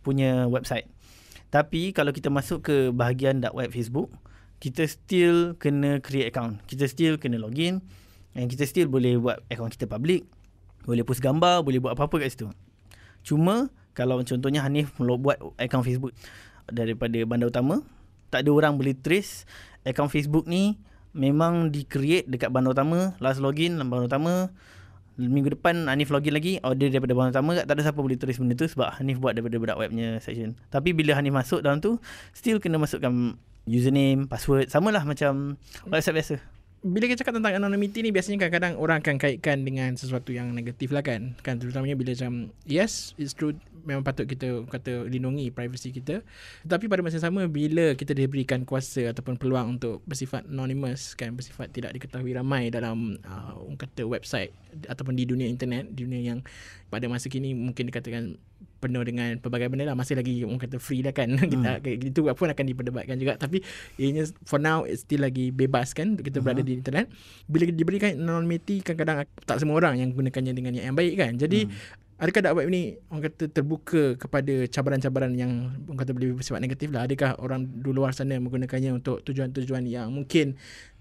punya 0.02 0.50
website. 0.50 0.90
Tapi 1.54 1.94
kalau 1.94 2.10
kita 2.10 2.26
masuk 2.34 2.66
ke 2.66 2.76
bahagian 2.90 3.38
dark 3.38 3.54
web 3.54 3.70
Facebook, 3.70 4.10
kita 4.58 4.82
still 4.90 5.54
kena 5.62 6.02
create 6.02 6.34
account. 6.34 6.58
Kita 6.66 6.90
still 6.90 7.22
kena 7.22 7.38
login 7.38 7.86
and 8.34 8.50
kita 8.50 8.66
still 8.66 8.90
boleh 8.90 9.14
buat 9.14 9.38
account 9.46 9.70
kita 9.78 9.86
public, 9.86 10.26
boleh 10.82 11.06
post 11.06 11.22
gambar, 11.22 11.62
boleh 11.62 11.78
buat 11.78 11.94
apa-apa 11.94 12.26
kat 12.26 12.34
situ. 12.34 12.50
Cuma 13.22 13.70
kalau 13.94 14.20
contohnya 14.26 14.60
Hanif 14.66 14.92
buat 14.98 15.38
akaun 15.56 15.86
Facebook 15.86 16.12
daripada 16.68 17.16
bandar 17.24 17.48
utama 17.48 17.80
tak 18.28 18.44
ada 18.44 18.50
orang 18.50 18.74
boleh 18.74 18.98
trace 18.98 19.46
akaun 19.86 20.10
Facebook 20.10 20.50
ni 20.50 20.76
memang 21.14 21.70
di 21.70 21.86
create 21.86 22.26
dekat 22.26 22.50
bandar 22.50 22.74
utama 22.74 23.14
last 23.22 23.38
login 23.38 23.78
bandar 23.86 24.10
utama. 24.10 24.50
Minggu 25.14 25.54
depan 25.54 25.86
Hanif 25.86 26.10
login 26.10 26.34
lagi 26.34 26.58
order 26.66 26.90
daripada 26.90 27.14
bandar 27.14 27.38
utama 27.38 27.54
tak 27.62 27.70
ada 27.70 27.86
siapa 27.86 28.02
boleh 28.02 28.18
trace 28.18 28.42
benda 28.42 28.58
tu 28.58 28.66
sebab 28.66 28.98
Hanif 28.98 29.22
buat 29.22 29.38
daripada 29.38 29.62
budak 29.62 29.78
webnya 29.78 30.18
section. 30.18 30.58
Tapi 30.74 30.90
bila 30.90 31.14
Hanif 31.14 31.30
masuk 31.30 31.62
dalam 31.62 31.78
tu 31.78 32.02
still 32.34 32.58
kena 32.58 32.82
masukkan 32.82 33.38
username 33.64 34.26
password 34.26 34.68
samalah 34.68 35.06
macam 35.06 35.54
website 35.88 36.18
biasa 36.18 36.36
bila 36.84 37.08
kita 37.08 37.24
cakap 37.24 37.40
tentang 37.40 37.56
anonymity 37.56 38.04
ni 38.04 38.12
biasanya 38.12 38.44
kadang-kadang 38.44 38.76
orang 38.76 39.00
akan 39.00 39.16
kaitkan 39.16 39.64
dengan 39.64 39.96
sesuatu 39.96 40.36
yang 40.36 40.52
negatif 40.52 40.92
lah 40.92 41.00
kan. 41.00 41.32
Kan 41.40 41.56
terutamanya 41.56 41.96
bila 41.96 42.12
macam 42.12 42.52
yes 42.68 43.16
it's 43.16 43.32
true 43.32 43.56
memang 43.88 44.04
patut 44.04 44.28
kita 44.28 44.68
kata 44.68 45.08
lindungi 45.08 45.48
privacy 45.48 45.96
kita. 45.96 46.20
Tapi 46.68 46.84
pada 46.84 47.00
masa 47.00 47.16
sama 47.16 47.48
bila 47.48 47.96
kita 47.96 48.12
diberikan 48.12 48.68
kuasa 48.68 49.16
ataupun 49.16 49.40
peluang 49.40 49.80
untuk 49.80 50.04
bersifat 50.04 50.44
anonymous 50.44 51.16
kan 51.16 51.32
bersifat 51.32 51.72
tidak 51.72 51.96
diketahui 51.96 52.36
ramai 52.36 52.68
dalam 52.68 53.16
uh, 53.24 53.56
kata 53.80 54.04
website 54.04 54.52
ataupun 54.84 55.16
di 55.16 55.24
dunia 55.24 55.48
internet 55.48 55.88
dunia 55.88 56.20
yang 56.20 56.44
pada 56.94 57.10
masa 57.10 57.26
kini 57.26 57.58
mungkin 57.58 57.90
dikatakan 57.90 58.38
penuh 58.78 59.02
dengan 59.02 59.40
pelbagai 59.40 59.72
benda 59.72 59.88
lah 59.88 59.96
masih 59.96 60.14
lagi 60.14 60.44
orang 60.44 60.60
kata 60.60 60.76
free 60.76 61.00
lah 61.00 61.10
kan 61.10 61.32
hmm. 61.34 61.50
kita 61.50 61.70
itu 61.90 62.20
pun 62.22 62.48
akan 62.52 62.64
diperdebatkan 62.68 63.16
juga 63.18 63.34
tapi 63.40 63.64
ianya 63.98 64.28
for 64.44 64.60
now 64.62 64.86
it's 64.86 65.02
still 65.02 65.24
lagi 65.24 65.50
bebas 65.50 65.96
kan 65.96 66.20
kita 66.20 66.38
hmm. 66.38 66.44
berada 66.44 66.62
di 66.62 66.76
internet 66.76 67.10
bila 67.48 67.66
diberikan 67.66 68.14
anonymity 68.14 68.84
kadang-kadang 68.84 69.26
tak 69.48 69.58
semua 69.58 69.80
orang 69.80 69.98
yang 69.98 70.14
gunakannya 70.14 70.52
dengan 70.52 70.76
yang 70.76 70.94
baik 70.94 71.16
kan 71.16 71.34
jadi 71.34 71.66
hmm. 71.66 72.03
Adakah 72.14 72.40
dark 72.46 72.56
web 72.62 72.70
ni 72.70 72.94
orang 73.10 73.26
kata 73.26 73.50
terbuka 73.50 74.14
kepada 74.14 74.70
cabaran-cabaran 74.70 75.34
yang 75.34 75.74
orang 75.90 75.98
kata 75.98 76.14
boleh 76.14 76.38
bersifat 76.38 76.62
negatif 76.62 76.94
lah. 76.94 77.10
Adakah 77.10 77.42
orang 77.42 77.66
di 77.66 77.90
luar 77.90 78.14
sana 78.14 78.38
menggunakannya 78.38 78.94
untuk 78.94 79.26
tujuan-tujuan 79.26 79.82
yang 79.90 80.14
mungkin 80.14 80.54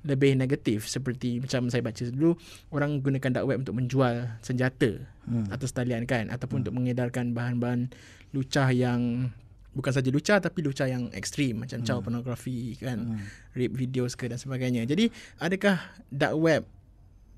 lebih 0.03 0.34
negatif 0.36 0.89
seperti 0.89 1.39
macam 1.39 1.70
saya 1.70 1.86
baca 1.86 2.03
dulu 2.10 2.36
orang 2.75 3.00
gunakan 3.00 3.29
dark 3.39 3.46
web 3.46 3.62
untuk 3.63 3.77
menjual 3.77 4.36
senjata 4.43 5.05
hmm. 5.29 5.53
atau 5.53 5.65
talian 5.70 6.03
kan 6.03 6.27
ataupun 6.27 6.60
hmm. 6.60 6.63
untuk 6.67 6.74
mengedarkan 6.75 7.32
bahan-bahan 7.32 7.93
lucah 8.36 8.67
yang 8.75 9.32
bukan 9.72 9.91
saja 9.96 10.12
lucah 10.12 10.43
tapi 10.43 10.60
lucah 10.60 10.91
yang 10.91 11.08
ekstrim 11.15 11.63
macam 11.63 11.79
hmm. 11.79 11.88
caw 11.88 12.03
pornografi 12.03 12.75
kan 12.75 13.15
hmm. 13.15 13.55
rape 13.55 13.74
videos 13.79 14.20
ke 14.20 14.27
dan 14.27 14.36
sebagainya 14.36 14.84
jadi 14.84 15.08
adakah 15.39 15.79
dark 16.12 16.36
web 16.36 16.67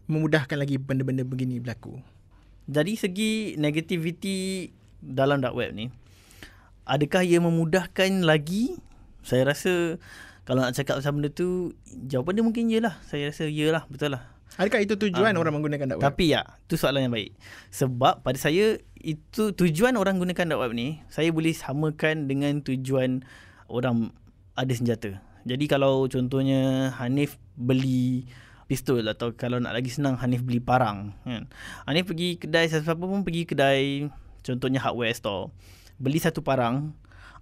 memudahkan 0.06 0.58
lagi 0.58 0.78
benda-benda 0.78 1.26
begini 1.26 1.58
berlaku? 1.58 1.98
Dari 2.66 2.98
segi 2.98 3.54
negativity 3.62 4.70
dalam 5.02 5.42
dark 5.42 5.54
web 5.54 5.74
ni, 5.74 5.94
adakah 6.90 7.22
ia 7.22 7.38
memudahkan 7.38 8.26
lagi? 8.26 8.78
Saya 9.22 9.54
rasa 9.54 10.02
kalau 10.46 10.62
nak 10.62 10.78
cakap 10.78 11.02
pasal 11.02 11.18
benda 11.18 11.34
tu, 11.34 11.74
jawapan 12.06 12.38
dia 12.38 12.44
mungkin 12.46 12.70
iyalah. 12.70 13.02
Saya 13.10 13.34
rasa 13.34 13.50
iyalah, 13.50 13.90
betul 13.90 14.14
lah. 14.14 14.30
Adakah 14.62 14.86
itu 14.86 14.94
tujuan 14.96 15.34
um, 15.34 15.42
orang 15.42 15.54
menggunakan 15.58 15.86
dark 15.90 15.98
web? 16.00 16.06
Tapi 16.06 16.38
ya, 16.38 16.46
tu 16.70 16.78
soalan 16.78 17.10
yang 17.10 17.14
baik. 17.14 17.34
Sebab 17.74 18.22
pada 18.22 18.38
saya, 18.38 18.78
itu 19.02 19.54
tujuan 19.58 19.98
orang 19.98 20.22
gunakan 20.22 20.46
dark 20.46 20.62
web 20.62 20.74
ni, 20.78 21.02
saya 21.10 21.34
boleh 21.34 21.50
samakan 21.50 22.30
dengan 22.30 22.62
tujuan 22.62 23.26
orang 23.70 24.14
ada 24.54 24.74
senjata. 24.74 25.18
Jadi 25.46 25.66
kalau 25.66 26.06
contohnya 26.10 26.94
Hanif 26.98 27.38
beli 27.58 28.30
pistol 28.66 29.06
atau 29.06 29.34
kalau 29.38 29.62
nak 29.62 29.78
lagi 29.78 29.94
senang 29.94 30.18
Hanif 30.18 30.42
beli 30.42 30.62
parang 30.62 31.14
kan. 31.22 31.46
Hanif 31.86 32.10
pergi 32.10 32.42
kedai 32.42 32.66
siapa 32.70 32.98
pun 32.98 33.22
pergi 33.22 33.46
kedai 33.46 34.10
contohnya 34.42 34.82
hardware 34.82 35.14
store. 35.14 35.54
Beli 36.02 36.20
satu 36.20 36.42
parang 36.42 36.94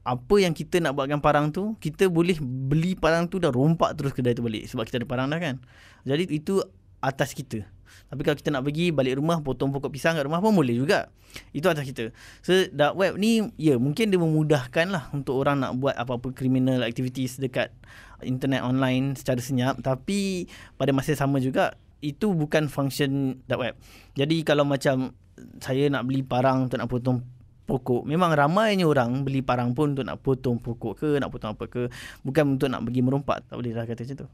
apa 0.03 0.35
yang 0.35 0.51
kita 0.51 0.83
nak 0.83 0.99
buatkan 0.99 1.23
parang 1.23 1.47
tu 1.47 1.79
kita 1.79 2.11
boleh 2.11 2.35
beli 2.43 2.99
parang 2.99 3.23
tu 3.23 3.39
dan 3.39 3.55
rompak 3.55 3.95
terus 3.95 4.11
kedai 4.11 4.35
tu 4.35 4.43
balik 4.43 4.67
sebab 4.67 4.83
kita 4.83 4.99
ada 4.99 5.07
parang 5.07 5.31
dah 5.31 5.39
kan. 5.39 5.63
Jadi 6.03 6.27
itu 6.27 6.59
atas 6.99 7.31
kita. 7.31 7.63
Tapi 8.09 8.21
kalau 8.21 8.37
kita 8.37 8.49
nak 8.53 8.63
pergi 8.65 8.93
balik 8.93 9.17
rumah 9.17 9.41
potong 9.41 9.73
pokok 9.73 9.89
pisang 9.89 10.13
kat 10.17 10.25
rumah 10.25 10.39
pun 10.39 10.53
boleh 10.53 10.77
juga. 10.77 11.09
Itu 11.51 11.69
atas 11.69 11.85
kita. 11.87 12.13
So 12.45 12.53
dark 12.69 12.93
web 12.93 13.17
ni 13.17 13.41
ya 13.57 13.81
mungkin 13.81 14.13
dia 14.13 14.19
memudahkan 14.21 14.87
lah 14.93 15.09
untuk 15.11 15.39
orang 15.39 15.61
nak 15.61 15.77
buat 15.81 15.97
apa-apa 15.97 16.33
criminal 16.35 16.85
activities 16.85 17.41
dekat 17.41 17.73
internet 18.21 18.63
online 18.63 19.17
secara 19.17 19.41
senyap 19.41 19.81
tapi 19.81 20.47
pada 20.77 20.95
masa 20.95 21.17
sama 21.17 21.41
juga 21.41 21.75
itu 22.03 22.35
bukan 22.35 22.67
function 22.67 23.41
dark 23.47 23.61
web. 23.63 23.75
Jadi 24.13 24.43
kalau 24.43 24.67
macam 24.67 25.15
saya 25.63 25.89
nak 25.89 26.05
beli 26.05 26.21
parang 26.21 26.69
untuk 26.69 26.77
nak 26.77 26.91
potong 26.91 27.25
pokok. 27.63 28.03
Memang 28.03 28.35
ramainya 28.35 28.83
orang 28.83 29.23
beli 29.23 29.39
parang 29.39 29.71
pun 29.71 29.95
untuk 29.95 30.05
nak 30.07 30.19
potong 30.19 30.59
pokok 30.59 30.93
ke, 30.99 31.09
nak 31.19 31.31
potong 31.31 31.55
apa 31.55 31.65
ke. 31.67 31.87
Bukan 32.21 32.59
untuk 32.59 32.67
nak 32.67 32.83
pergi 32.83 33.01
merompak. 33.01 33.43
Tak 33.47 33.55
boleh 33.55 33.71
lah 33.71 33.87
kata 33.87 34.03
macam 34.03 34.17
tu. 34.23 34.27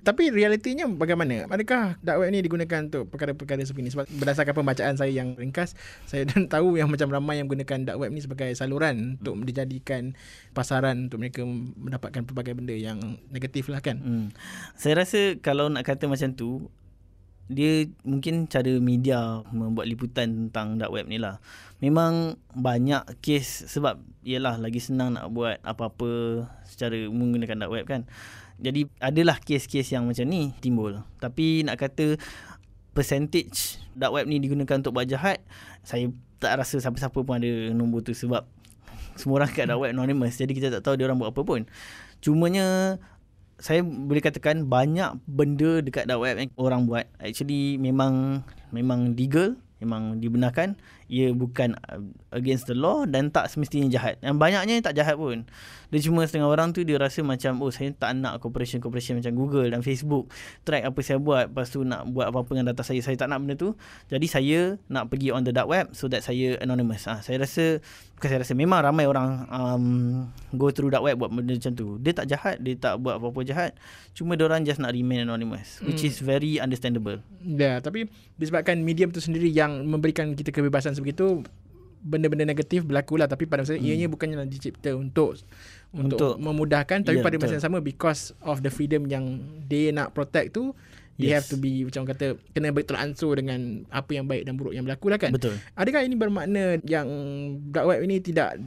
Tapi 0.00 0.32
realitinya 0.32 0.88
bagaimana? 0.88 1.44
Adakah 1.50 2.00
dark 2.00 2.18
web 2.24 2.30
ni 2.32 2.40
digunakan 2.40 2.88
untuk 2.88 3.10
perkara-perkara 3.12 3.60
seperti 3.66 3.82
ini? 3.84 3.90
Sebab 3.92 4.06
berdasarkan 4.08 4.54
pembacaan 4.56 4.94
saya 4.96 5.12
yang 5.12 5.36
ringkas, 5.36 5.76
saya 6.10 6.24
dan 6.24 6.48
tahu 6.48 6.80
yang 6.80 6.88
macam 6.88 7.10
ramai 7.12 7.42
yang 7.42 7.50
gunakan 7.50 7.84
dark 7.84 7.98
web 8.00 8.10
ni 8.14 8.22
sebagai 8.22 8.48
saluran 8.56 9.20
untuk 9.20 9.36
dijadikan 9.44 10.16
pasaran 10.56 11.10
untuk 11.10 11.20
mereka 11.20 11.44
mendapatkan 11.76 12.24
pelbagai 12.24 12.56
benda 12.56 12.72
yang 12.72 13.20
negatif 13.28 13.68
lah 13.68 13.82
kan. 13.84 14.00
Hmm. 14.00 14.26
Saya 14.78 15.04
rasa 15.04 15.36
kalau 15.42 15.68
nak 15.68 15.84
kata 15.84 16.08
macam 16.08 16.32
tu, 16.32 16.70
dia 17.46 17.86
mungkin 18.02 18.50
cara 18.50 18.74
media 18.82 19.42
membuat 19.54 19.86
liputan 19.86 20.50
tentang 20.50 20.82
dark 20.82 20.90
web 20.90 21.06
ni 21.06 21.22
lah. 21.22 21.38
Memang 21.78 22.40
banyak 22.56 23.22
kes 23.22 23.70
sebab 23.70 24.02
ialah 24.26 24.58
lagi 24.58 24.82
senang 24.82 25.14
nak 25.14 25.30
buat 25.30 25.62
apa-apa 25.62 26.42
secara 26.66 27.06
menggunakan 27.06 27.62
dark 27.62 27.72
web 27.72 27.84
kan. 27.86 28.02
Jadi 28.58 28.88
adalah 28.98 29.38
kes-kes 29.38 29.94
yang 29.94 30.10
macam 30.10 30.26
ni 30.26 30.50
timbul. 30.58 31.06
Tapi 31.22 31.62
nak 31.62 31.78
kata 31.78 32.18
percentage 32.96 33.78
dark 33.94 34.16
web 34.16 34.26
ni 34.26 34.42
digunakan 34.42 34.82
untuk 34.82 34.96
buat 34.96 35.06
jahat, 35.06 35.38
saya 35.86 36.10
tak 36.42 36.58
rasa 36.58 36.82
siapa-siapa 36.82 37.20
pun 37.22 37.36
ada 37.38 37.70
nombor 37.70 38.02
tu 38.02 38.16
sebab 38.16 38.42
semua 39.14 39.44
orang 39.44 39.52
kat 39.54 39.70
dark 39.70 39.86
web 39.86 39.94
anonymous. 39.94 40.34
Jadi 40.34 40.50
kita 40.56 40.68
tak 40.72 40.82
tahu 40.82 40.98
dia 40.98 41.06
orang 41.06 41.22
buat 41.22 41.30
apa 41.30 41.46
pun. 41.46 41.62
Cumanya 42.18 42.98
saya 43.56 43.80
boleh 43.80 44.20
katakan 44.20 44.68
banyak 44.68 45.16
benda 45.24 45.80
dekat 45.80 46.04
dark 46.04 46.20
web 46.20 46.36
yang 46.36 46.52
orang 46.60 46.84
buat. 46.84 47.06
Actually 47.16 47.80
memang 47.80 48.44
memang 48.72 49.16
legal 49.16 49.56
memang 49.80 50.20
dibenarkan 50.20 50.76
ia 51.06 51.30
bukan 51.30 51.78
uh, 51.86 52.02
against 52.34 52.66
the 52.66 52.74
law 52.74 53.06
dan 53.06 53.30
tak 53.30 53.46
semestinya 53.46 53.86
jahat. 53.86 54.18
Yang 54.22 54.36
banyaknya 54.42 54.74
tak 54.82 54.98
jahat 54.98 55.14
pun. 55.14 55.46
Dia 55.94 56.00
cuma 56.02 56.26
setengah 56.26 56.50
orang 56.50 56.74
tu 56.74 56.82
dia 56.82 56.98
rasa 56.98 57.22
macam 57.22 57.62
oh 57.62 57.70
saya 57.70 57.94
tak 57.94 58.18
nak 58.18 58.42
corporation-corporation 58.42 59.22
macam 59.22 59.32
Google 59.38 59.70
dan 59.70 59.86
Facebook 59.86 60.34
track 60.66 60.82
apa 60.82 60.98
saya 61.06 61.22
buat 61.22 61.46
lepas 61.46 61.70
tu 61.70 61.86
nak 61.86 62.10
buat 62.10 62.34
apa-apa 62.34 62.50
dengan 62.58 62.74
data 62.74 62.82
saya. 62.82 62.98
Saya 63.06 63.14
tak 63.14 63.30
nak 63.30 63.46
benda 63.46 63.54
tu. 63.54 63.78
Jadi 64.10 64.26
saya 64.26 64.58
nak 64.90 65.06
pergi 65.14 65.30
on 65.30 65.46
the 65.46 65.54
dark 65.54 65.70
web 65.70 65.94
so 65.94 66.10
that 66.10 66.26
saya 66.26 66.58
anonymous. 66.58 67.06
Ah 67.06 67.18
ha, 67.18 67.22
saya 67.22 67.38
rasa 67.38 67.78
bukan 68.18 68.26
saya 68.26 68.40
rasa 68.42 68.58
memang 68.58 68.82
ramai 68.82 69.06
orang 69.06 69.46
um, 69.46 69.86
go 70.58 70.74
through 70.74 70.90
dark 70.90 71.06
web 71.06 71.22
buat 71.22 71.30
benda 71.30 71.54
macam 71.54 71.72
tu. 71.78 72.02
Dia 72.02 72.12
tak 72.18 72.26
jahat, 72.26 72.58
dia 72.58 72.74
tak 72.74 72.98
buat 72.98 73.22
apa-apa 73.22 73.46
jahat. 73.46 73.78
Cuma 74.10 74.34
dia 74.34 74.50
orang 74.50 74.66
just 74.66 74.82
nak 74.82 74.90
remain 74.90 75.22
anonymous 75.22 75.78
which 75.86 76.02
hmm. 76.02 76.10
is 76.10 76.18
very 76.18 76.58
understandable. 76.58 77.22
Ya, 77.46 77.62
yeah, 77.62 77.76
tapi 77.78 78.10
disebabkan 78.34 78.82
medium 78.82 79.14
tu 79.14 79.22
sendiri 79.22 79.46
yang 79.46 79.86
memberikan 79.86 80.34
kita 80.34 80.50
kebebasan 80.50 80.95
sebegitu 80.96 81.44
benda-benda 82.06 82.46
negatif 82.46 82.86
berlaku 82.86 83.18
lah 83.18 83.26
tapi 83.26 83.50
pada 83.50 83.66
masa 83.66 83.74
hmm. 83.74 83.82
ianya 83.82 84.06
bukannya 84.06 84.46
dicipta 84.46 84.94
untuk 84.94 85.36
untuk, 85.90 86.18
untuk 86.18 86.34
memudahkan 86.38 87.02
tapi 87.02 87.18
yeah, 87.18 87.26
pada 87.26 87.36
masa 87.36 87.58
yang 87.58 87.64
sama 87.66 87.82
because 87.82 88.30
of 88.46 88.62
the 88.62 88.70
freedom 88.70 89.10
yang 89.10 89.42
dia 89.66 89.90
nak 89.90 90.14
protect 90.14 90.54
tu 90.54 90.70
they 91.18 91.32
yes. 91.32 91.42
have 91.42 91.46
to 91.50 91.58
be 91.58 91.82
macam 91.82 92.06
kata 92.06 92.38
kena 92.54 92.70
teransur 92.76 93.34
dengan 93.40 93.88
apa 93.90 94.10
yang 94.14 94.28
baik 94.28 94.46
dan 94.46 94.54
buruk 94.54 94.76
yang 94.76 94.86
berlaku 94.86 95.10
lah 95.10 95.18
kan 95.18 95.34
betul 95.34 95.56
adakah 95.74 96.06
ini 96.06 96.14
bermakna 96.14 96.78
yang 96.86 97.08
dark 97.74 97.90
web 97.90 98.00
ini 98.06 98.22
tidak 98.22 98.60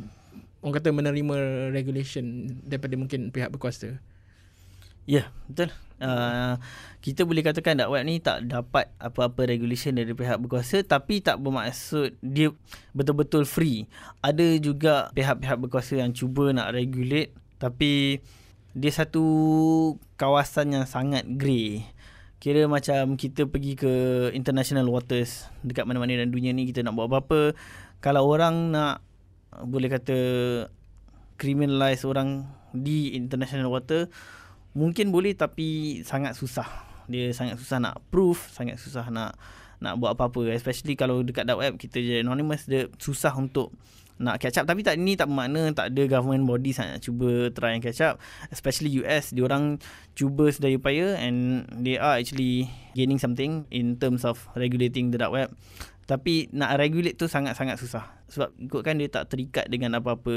orang 0.59 0.75
kata 0.75 0.89
menerima 0.91 1.35
regulation 1.71 2.51
daripada 2.67 2.99
mungkin 2.99 3.31
pihak 3.31 3.53
berkuasa 3.53 4.01
Ya, 5.09 5.25
yeah, 5.25 5.27
betul. 5.49 5.73
Uh, 5.99 6.55
kita 7.03 7.27
boleh 7.27 7.43
katakan 7.43 7.75
dark 7.75 7.91
web 7.91 8.07
ni 8.07 8.23
tak 8.23 8.47
dapat 8.47 8.87
apa-apa 9.03 9.47
regulation 9.47 9.91
dari 9.91 10.15
pihak 10.15 10.39
berkuasa 10.39 10.79
tapi 10.83 11.19
tak 11.19 11.43
bermaksud 11.43 12.15
dia 12.23 12.55
betul-betul 12.95 13.43
free. 13.43 13.87
Ada 14.23 14.59
juga 14.63 15.11
pihak-pihak 15.11 15.59
berkuasa 15.59 15.99
yang 15.99 16.15
cuba 16.15 16.55
nak 16.55 16.71
regulate 16.71 17.35
tapi 17.59 18.23
dia 18.71 18.91
satu 18.95 19.23
kawasan 20.15 20.75
yang 20.75 20.85
sangat 20.87 21.27
grey. 21.27 21.83
Kira 22.39 22.63
macam 22.71 23.19
kita 23.19 23.43
pergi 23.51 23.75
ke 23.75 23.91
international 24.31 24.87
waters 24.87 25.51
dekat 25.67 25.83
mana-mana 25.83 26.23
dalam 26.23 26.31
dunia 26.31 26.55
ni 26.55 26.63
kita 26.71 26.87
nak 26.87 26.95
buat 26.95 27.11
apa-apa. 27.11 27.51
Kalau 27.99 28.23
orang 28.31 28.71
nak 28.71 29.03
boleh 29.59 29.91
kata 29.91 30.17
criminalize 31.35 32.07
orang 32.07 32.47
di 32.71 33.15
international 33.15 33.67
water, 33.67 34.07
mungkin 34.73 35.09
boleh 35.09 35.33
tapi 35.33 36.01
sangat 36.05 36.37
susah. 36.37 36.67
Dia 37.09 37.33
sangat 37.33 37.57
susah 37.57 37.81
nak 37.81 38.05
proof 38.13 38.53
sangat 38.53 38.77
susah 38.77 39.09
nak 39.09 39.33
nak 39.79 39.95
buat 39.97 40.13
apa-apa. 40.13 40.51
Especially 40.53 40.93
kalau 40.93 41.23
dekat 41.23 41.47
dark 41.47 41.63
web 41.63 41.73
kita 41.79 41.97
je 42.03 42.21
anonymous 42.21 42.67
dia 42.67 42.91
susah 42.99 43.33
untuk 43.39 43.73
nak 44.19 44.37
catch 44.37 44.59
up. 44.59 44.67
Tapi 44.67 44.83
tak 44.83 44.99
ni 44.99 45.15
tak 45.15 45.31
bermakna 45.31 45.71
tak 45.71 45.95
ada 45.95 46.03
government 46.05 46.43
body 46.43 46.75
sangat 46.75 46.99
cuba 46.99 47.49
try 47.55 47.73
and 47.79 47.81
catch 47.81 48.03
up. 48.03 48.19
Especially 48.51 48.91
US 49.01 49.31
dia 49.31 49.47
orang 49.47 49.79
cuba 50.13 50.51
sedaya 50.51 50.75
upaya 50.75 51.15
and 51.17 51.65
they 51.79 51.95
are 51.95 52.19
actually 52.19 52.67
gaining 52.93 53.17
something 53.17 53.63
in 53.71 53.95
terms 53.95 54.27
of 54.27 54.37
regulating 54.59 55.09
the 55.09 55.17
dark 55.17 55.31
web. 55.31 55.49
Tapi 56.03 56.51
nak 56.51 56.75
regulate 56.81 57.15
tu 57.15 57.31
sangat-sangat 57.31 57.79
susah. 57.79 58.05
Sebab 58.27 58.53
ikutkan 58.59 58.99
dia 58.99 59.07
tak 59.07 59.31
terikat 59.31 59.71
dengan 59.71 59.97
apa-apa 59.97 60.35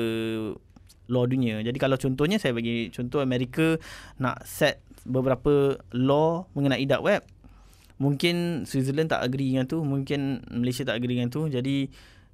law 1.13 1.29
dunia. 1.29 1.61
Jadi 1.61 1.77
kalau 1.77 2.01
contohnya 2.01 2.41
saya 2.41 2.57
bagi 2.57 2.89
contoh 2.89 3.21
Amerika 3.21 3.77
nak 4.17 4.49
set 4.49 4.81
beberapa 5.05 5.77
law 5.93 6.49
mengenai 6.57 6.89
dark 6.89 7.05
web. 7.05 7.23
Mungkin 8.01 8.65
Switzerland 8.65 9.13
tak 9.13 9.23
agree 9.23 9.55
dengan 9.55 9.69
tu, 9.69 9.85
mungkin 9.85 10.43
Malaysia 10.51 10.83
tak 10.83 10.99
agree 10.99 11.21
dengan 11.21 11.31
tu. 11.31 11.47
Jadi 11.47 11.87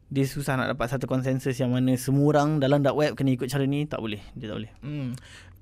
dia 0.08 0.25
susah 0.25 0.56
nak 0.56 0.73
dapat 0.73 0.88
satu 0.88 1.04
konsensus 1.04 1.52
yang 1.61 1.76
mana 1.76 1.92
semua 2.00 2.32
orang 2.32 2.64
dalam 2.64 2.80
dark 2.80 2.97
web 2.97 3.12
kena 3.12 3.37
ikut 3.37 3.44
cara 3.44 3.68
ni 3.68 3.85
tak 3.85 4.00
boleh 4.00 4.16
dia 4.32 4.49
tak 4.49 4.56
boleh 4.56 4.73
hmm 4.80 5.12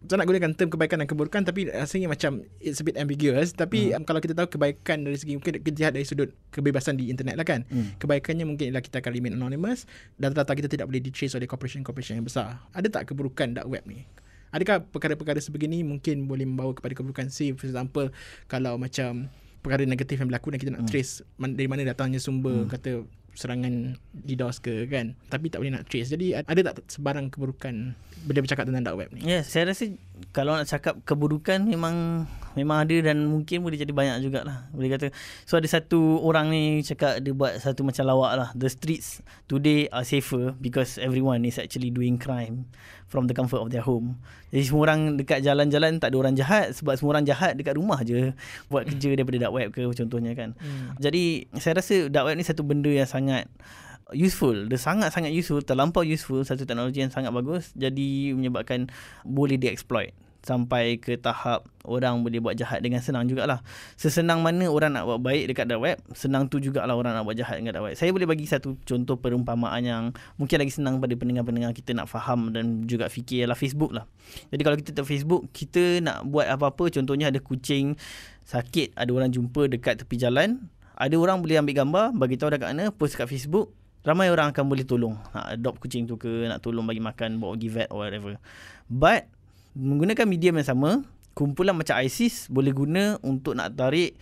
saya 0.06 0.22
nak 0.22 0.28
gunakan 0.30 0.50
term 0.54 0.70
kebaikan 0.70 1.02
dan 1.02 1.08
keburukan 1.10 1.42
tapi 1.42 1.68
rasanya 1.68 2.06
macam 2.06 2.46
it's 2.62 2.78
a 2.78 2.84
bit 2.86 2.94
ambiguous 2.94 3.50
tapi 3.50 3.90
hmm. 3.90 4.00
um, 4.00 4.04
kalau 4.06 4.22
kita 4.22 4.32
tahu 4.38 4.46
kebaikan 4.54 5.02
dari 5.02 5.18
segi 5.18 5.34
mungkin 5.34 5.58
kita 5.58 5.90
dari 5.90 6.06
sudut 6.06 6.30
kebebasan 6.54 6.94
di 6.94 7.10
internet 7.10 7.34
lah 7.34 7.46
kan 7.46 7.66
hmm. 7.66 7.98
kebaikannya 7.98 8.46
mungkin 8.46 8.70
ialah 8.70 8.82
kita 8.82 9.02
akan 9.02 9.10
remain 9.12 9.34
anonymous 9.34 9.84
dan 10.16 10.32
data 10.32 10.54
kita 10.54 10.70
tidak 10.70 10.86
boleh 10.86 11.02
ditrace 11.02 11.34
oleh 11.34 11.50
corporation-corporation 11.50 12.22
yang 12.22 12.26
besar 12.26 12.62
ada 12.70 12.86
tak 12.86 13.10
keburukan 13.10 13.52
dark 13.52 13.66
web 13.66 13.82
ni 13.84 14.06
adakah 14.54 14.86
perkara-perkara 14.88 15.42
sebegini 15.42 15.82
mungkin 15.82 16.30
boleh 16.30 16.46
membawa 16.46 16.72
kepada 16.72 16.94
keburukan 16.94 17.26
say 17.28 17.52
for 17.52 17.66
example 17.66 18.06
kalau 18.46 18.78
macam 18.78 19.26
perkara 19.60 19.82
negatif 19.82 20.22
yang 20.22 20.30
berlaku 20.30 20.54
dan 20.54 20.58
kita 20.62 20.70
nak 20.72 20.86
hmm. 20.86 20.90
trace 20.94 21.26
dari 21.36 21.66
mana 21.66 21.82
datangnya 21.82 22.22
sumber 22.22 22.64
hmm. 22.64 22.70
kata 22.70 23.02
serangan 23.36 24.00
DDoS 24.16 24.64
ke 24.64 24.88
kan 24.88 25.12
tapi 25.28 25.52
tak 25.52 25.60
boleh 25.60 25.76
nak 25.76 25.86
trace. 25.86 26.10
Jadi 26.16 26.32
ada 26.32 26.60
tak 26.72 26.88
sebarang 26.88 27.28
keburukan 27.28 27.92
bila 28.24 28.38
bercakap 28.42 28.64
tentang 28.66 28.82
dark 28.82 28.98
web 28.98 29.12
ni? 29.12 29.22
Ya 29.22 29.38
yeah, 29.38 29.42
saya 29.44 29.68
rasa 29.70 29.92
kalau 30.32 30.56
nak 30.56 30.66
cakap 30.66 30.98
keburukan 31.04 31.62
memang 31.68 32.26
memang 32.56 32.88
ada 32.88 33.12
dan 33.12 33.28
mungkin 33.28 33.60
boleh 33.60 33.76
jadi 33.76 33.92
banyak 33.92 34.25
jugalah. 34.25 34.66
Boleh 34.72 34.88
kata 34.88 35.12
so 35.44 35.60
ada 35.60 35.68
satu 35.68 36.25
orang 36.25 36.48
ni 36.48 36.80
cakap 36.80 37.20
dia 37.20 37.36
buat 37.36 37.60
satu 37.60 37.84
macam 37.84 38.08
lawak 38.08 38.32
lah. 38.34 38.48
The 38.56 38.72
streets 38.72 39.20
today 39.46 39.92
are 39.92 40.02
safer 40.02 40.56
because 40.56 40.96
everyone 40.96 41.44
is 41.44 41.60
actually 41.60 41.92
doing 41.92 42.16
crime 42.16 42.66
from 43.06 43.28
the 43.28 43.36
comfort 43.36 43.60
of 43.60 43.68
their 43.68 43.84
home. 43.84 44.16
Jadi 44.50 44.72
semua 44.72 44.88
orang 44.90 45.20
dekat 45.20 45.44
jalan-jalan 45.44 46.00
tak 46.00 46.10
ada 46.10 46.16
orang 46.16 46.34
jahat 46.34 46.72
sebab 46.72 46.96
semua 46.96 47.20
orang 47.20 47.28
jahat 47.28 47.54
dekat 47.54 47.76
rumah 47.76 48.00
je 48.02 48.32
buat 48.72 48.88
kerja 48.88 49.12
daripada 49.12 49.46
dark 49.46 49.54
web 49.54 49.68
ke 49.70 49.84
contohnya 49.84 50.32
kan. 50.32 50.56
Hmm. 50.58 50.96
jadi 50.96 51.46
saya 51.60 51.78
rasa 51.78 52.08
dark 52.08 52.32
web 52.32 52.40
ni 52.40 52.44
satu 52.48 52.64
benda 52.64 52.88
yang 52.88 53.06
sangat 53.06 53.46
useful. 54.14 54.54
Dia 54.66 54.78
sangat-sangat 54.78 55.34
useful 55.34 55.60
terlampau 55.60 56.06
useful 56.06 56.42
satu 56.46 56.64
teknologi 56.64 57.02
yang 57.02 57.12
sangat 57.12 57.34
bagus 57.34 57.75
jadi 57.76 58.32
menyebabkan 58.32 58.88
boleh 59.26 59.58
dieksploit 59.58 60.14
sampai 60.46 61.02
ke 61.02 61.18
tahap 61.18 61.66
orang 61.82 62.22
boleh 62.22 62.38
buat 62.38 62.54
jahat 62.54 62.78
dengan 62.78 63.02
senang 63.02 63.26
jugalah. 63.26 63.66
Sesenang 63.98 64.46
mana 64.46 64.70
orang 64.70 64.94
nak 64.94 65.02
buat 65.02 65.18
baik 65.18 65.50
dekat 65.50 65.66
dark 65.66 65.82
web, 65.82 65.98
senang 66.14 66.46
tu 66.46 66.62
jugalah 66.62 66.94
orang 66.94 67.18
nak 67.18 67.26
buat 67.26 67.34
jahat 67.34 67.58
dengan 67.58 67.74
dark 67.74 67.90
web. 67.90 67.94
Saya 67.98 68.14
boleh 68.14 68.30
bagi 68.30 68.46
satu 68.46 68.78
contoh 68.86 69.18
perumpamaan 69.18 69.82
yang 69.82 70.04
mungkin 70.38 70.62
lagi 70.62 70.70
senang 70.70 71.02
pada 71.02 71.18
pendengar-pendengar 71.18 71.74
kita 71.74 71.98
nak 71.98 72.06
faham 72.06 72.54
dan 72.54 72.86
juga 72.86 73.10
fikir 73.10 73.42
ialah 73.42 73.58
Facebook 73.58 73.90
lah. 73.90 74.06
Jadi 74.54 74.62
kalau 74.62 74.78
kita 74.78 74.94
tengok 74.94 75.10
Facebook, 75.10 75.42
kita 75.50 75.98
nak 75.98 76.22
buat 76.30 76.46
apa-apa, 76.46 76.94
contohnya 76.94 77.34
ada 77.34 77.42
kucing 77.42 77.98
sakit, 78.46 78.94
ada 78.94 79.10
orang 79.10 79.34
jumpa 79.34 79.66
dekat 79.66 80.06
tepi 80.06 80.14
jalan, 80.14 80.70
ada 80.94 81.14
orang 81.18 81.42
boleh 81.42 81.58
ambil 81.58 81.74
gambar, 81.74 82.06
bagi 82.14 82.38
tahu 82.38 82.54
dekat 82.54 82.70
mana, 82.70 82.94
post 82.94 83.18
kat 83.18 83.26
Facebook, 83.26 83.74
ramai 84.06 84.30
orang 84.30 84.54
akan 84.54 84.70
boleh 84.70 84.86
tolong. 84.86 85.18
Nak 85.34 85.58
adopt 85.58 85.82
kucing 85.82 86.06
tu 86.06 86.14
ke, 86.14 86.46
nak 86.46 86.62
tolong 86.62 86.86
bagi 86.86 87.02
makan, 87.02 87.42
bawa 87.42 87.58
pergi 87.58 87.68
vet 87.74 87.88
or 87.90 88.06
whatever. 88.06 88.38
But 88.86 89.26
menggunakan 89.76 90.25
medium 90.25 90.56
yang 90.56 90.68
sama, 90.68 90.90
kumpulan 91.37 91.76
macam 91.76 92.00
ISIS 92.00 92.49
boleh 92.49 92.73
guna 92.73 93.21
untuk 93.21 93.52
nak 93.52 93.76
tarik 93.76 94.16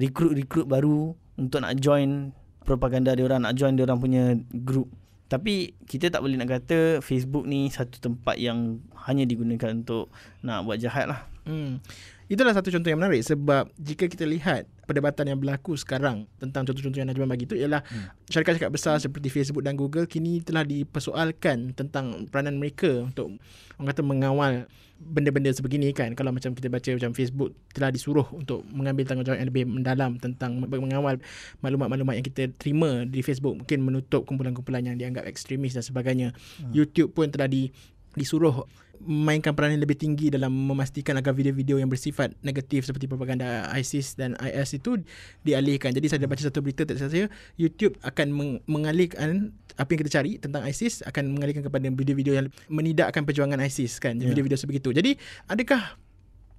rekrut-rekrut 0.00 0.64
baru 0.64 1.12
untuk 1.36 1.60
nak 1.60 1.76
join 1.76 2.32
propaganda 2.64 3.12
dia 3.12 3.28
orang, 3.28 3.44
nak 3.44 3.54
join 3.54 3.76
dia 3.76 3.84
orang 3.84 4.00
punya 4.00 4.34
group. 4.64 4.88
Tapi 5.28 5.76
kita 5.84 6.08
tak 6.08 6.24
boleh 6.24 6.40
nak 6.40 6.48
kata 6.48 7.04
Facebook 7.04 7.44
ni 7.44 7.68
satu 7.68 8.00
tempat 8.00 8.40
yang 8.40 8.80
hanya 9.04 9.28
digunakan 9.28 9.76
untuk 9.76 10.08
nak 10.40 10.64
buat 10.64 10.80
jahat 10.80 11.12
lah. 11.12 11.28
Hmm. 11.44 11.84
Itulah 12.24 12.56
satu 12.56 12.72
contoh 12.72 12.88
yang 12.88 13.00
menarik 13.00 13.20
sebab 13.20 13.68
jika 13.76 14.08
kita 14.08 14.24
lihat 14.24 14.64
perdebatan 14.88 15.28
yang 15.28 15.38
berlaku 15.40 15.76
sekarang 15.76 16.28
tentang 16.40 16.64
contoh-contoh 16.64 17.00
yang 17.00 17.08
Najman 17.08 17.28
bagi 17.28 17.44
itu 17.44 17.56
ialah 17.56 17.84
hmm. 17.84 18.28
syarikat-syarikat 18.32 18.72
besar 18.72 18.96
seperti 19.00 19.28
Facebook 19.32 19.64
dan 19.64 19.76
Google 19.76 20.08
kini 20.08 20.40
telah 20.44 20.64
dipersoalkan 20.64 21.76
tentang 21.76 22.28
peranan 22.28 22.60
mereka 22.60 23.08
untuk 23.08 23.36
orang 23.80 23.88
kata 23.92 24.02
mengawal 24.04 24.52
benda-benda 24.94 25.50
sebegini 25.50 25.90
kan 25.90 26.14
kalau 26.14 26.30
macam 26.30 26.54
kita 26.54 26.70
baca 26.70 26.86
macam 26.94 27.12
Facebook 27.12 27.52
telah 27.74 27.90
disuruh 27.90 28.24
untuk 28.30 28.62
mengambil 28.70 29.04
tanggungjawab 29.04 29.36
yang 29.42 29.50
lebih 29.50 29.64
mendalam 29.66 30.16
tentang 30.22 30.62
mengawal 30.64 31.18
maklumat-maklumat 31.60 32.14
yang 32.16 32.26
kita 32.26 32.48
terima 32.56 33.04
di 33.04 33.20
Facebook 33.20 33.58
mungkin 33.58 33.84
menutup 33.84 34.24
kumpulan-kumpulan 34.24 34.86
yang 34.86 34.96
dianggap 34.96 35.26
ekstremis 35.26 35.74
dan 35.74 35.84
sebagainya 35.84 36.32
hmm. 36.32 36.72
YouTube 36.72 37.12
pun 37.12 37.28
telah 37.28 37.50
di 37.50 37.74
disuruh 38.14 38.66
mainkan 39.02 39.52
peranan 39.52 39.82
lebih 39.82 39.98
tinggi 39.98 40.30
dalam 40.30 40.50
memastikan 40.50 41.18
agar 41.18 41.34
video-video 41.34 41.76
yang 41.82 41.90
bersifat 41.90 42.32
negatif 42.40 42.86
seperti 42.86 43.10
propaganda 43.10 43.68
ISIS 43.74 44.14
dan 44.16 44.38
IS 44.38 44.78
itu 44.78 45.02
dialihkan. 45.42 45.92
Jadi 45.92 46.06
saya 46.08 46.18
ada 46.24 46.28
baca 46.30 46.42
satu 46.42 46.62
berita 46.64 46.86
tak 46.86 46.98
saya 46.98 47.28
YouTube 47.58 47.98
akan 48.00 48.26
meng- 48.32 48.60
mengalihkan 48.64 49.52
apa 49.76 49.88
yang 49.92 50.00
kita 50.06 50.12
cari 50.20 50.32
tentang 50.38 50.62
ISIS 50.64 51.02
akan 51.04 51.34
mengalihkan 51.34 51.66
kepada 51.66 51.84
video-video 51.90 52.34
yang 52.38 52.46
menidakkan 52.70 53.26
perjuangan 53.26 53.60
ISIS 53.60 53.98
kan. 54.00 54.16
Yeah. 54.18 54.32
Video-video 54.32 54.56
sebegitu. 54.56 54.94
Jadi 54.94 55.18
adakah 55.50 55.98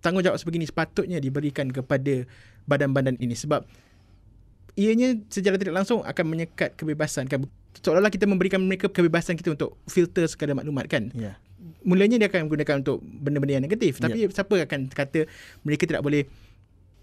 tanggungjawab 0.04 0.38
sebegini 0.38 0.70
sepatutnya 0.70 1.18
diberikan 1.18 1.72
kepada 1.74 2.30
badan-badan 2.70 3.18
ini 3.18 3.34
sebab 3.34 3.66
ianya 4.78 5.18
secara 5.32 5.58
tidak 5.58 5.82
langsung 5.82 6.04
akan 6.04 6.26
menyekat 6.30 6.76
kebebasan 6.78 7.26
kan 7.26 7.48
seolah-olah 7.80 8.12
kita 8.12 8.28
memberikan 8.28 8.60
mereka 8.60 8.92
kebebasan 8.92 9.40
kita 9.40 9.56
untuk 9.56 9.80
filter 9.88 10.28
sekadar 10.28 10.54
maklumat 10.54 10.86
kan 10.92 11.10
yeah 11.16 11.40
mulanya 11.86 12.18
dia 12.18 12.28
akan 12.28 12.50
menggunakan 12.50 12.82
untuk 12.82 12.98
benda-benda 13.06 13.62
yang 13.62 13.66
negatif 13.66 14.02
tapi 14.02 14.26
yep. 14.26 14.34
siapa 14.34 14.66
akan 14.66 14.90
kata 14.90 15.30
mereka 15.62 15.86
tidak 15.86 16.02
boleh 16.02 16.26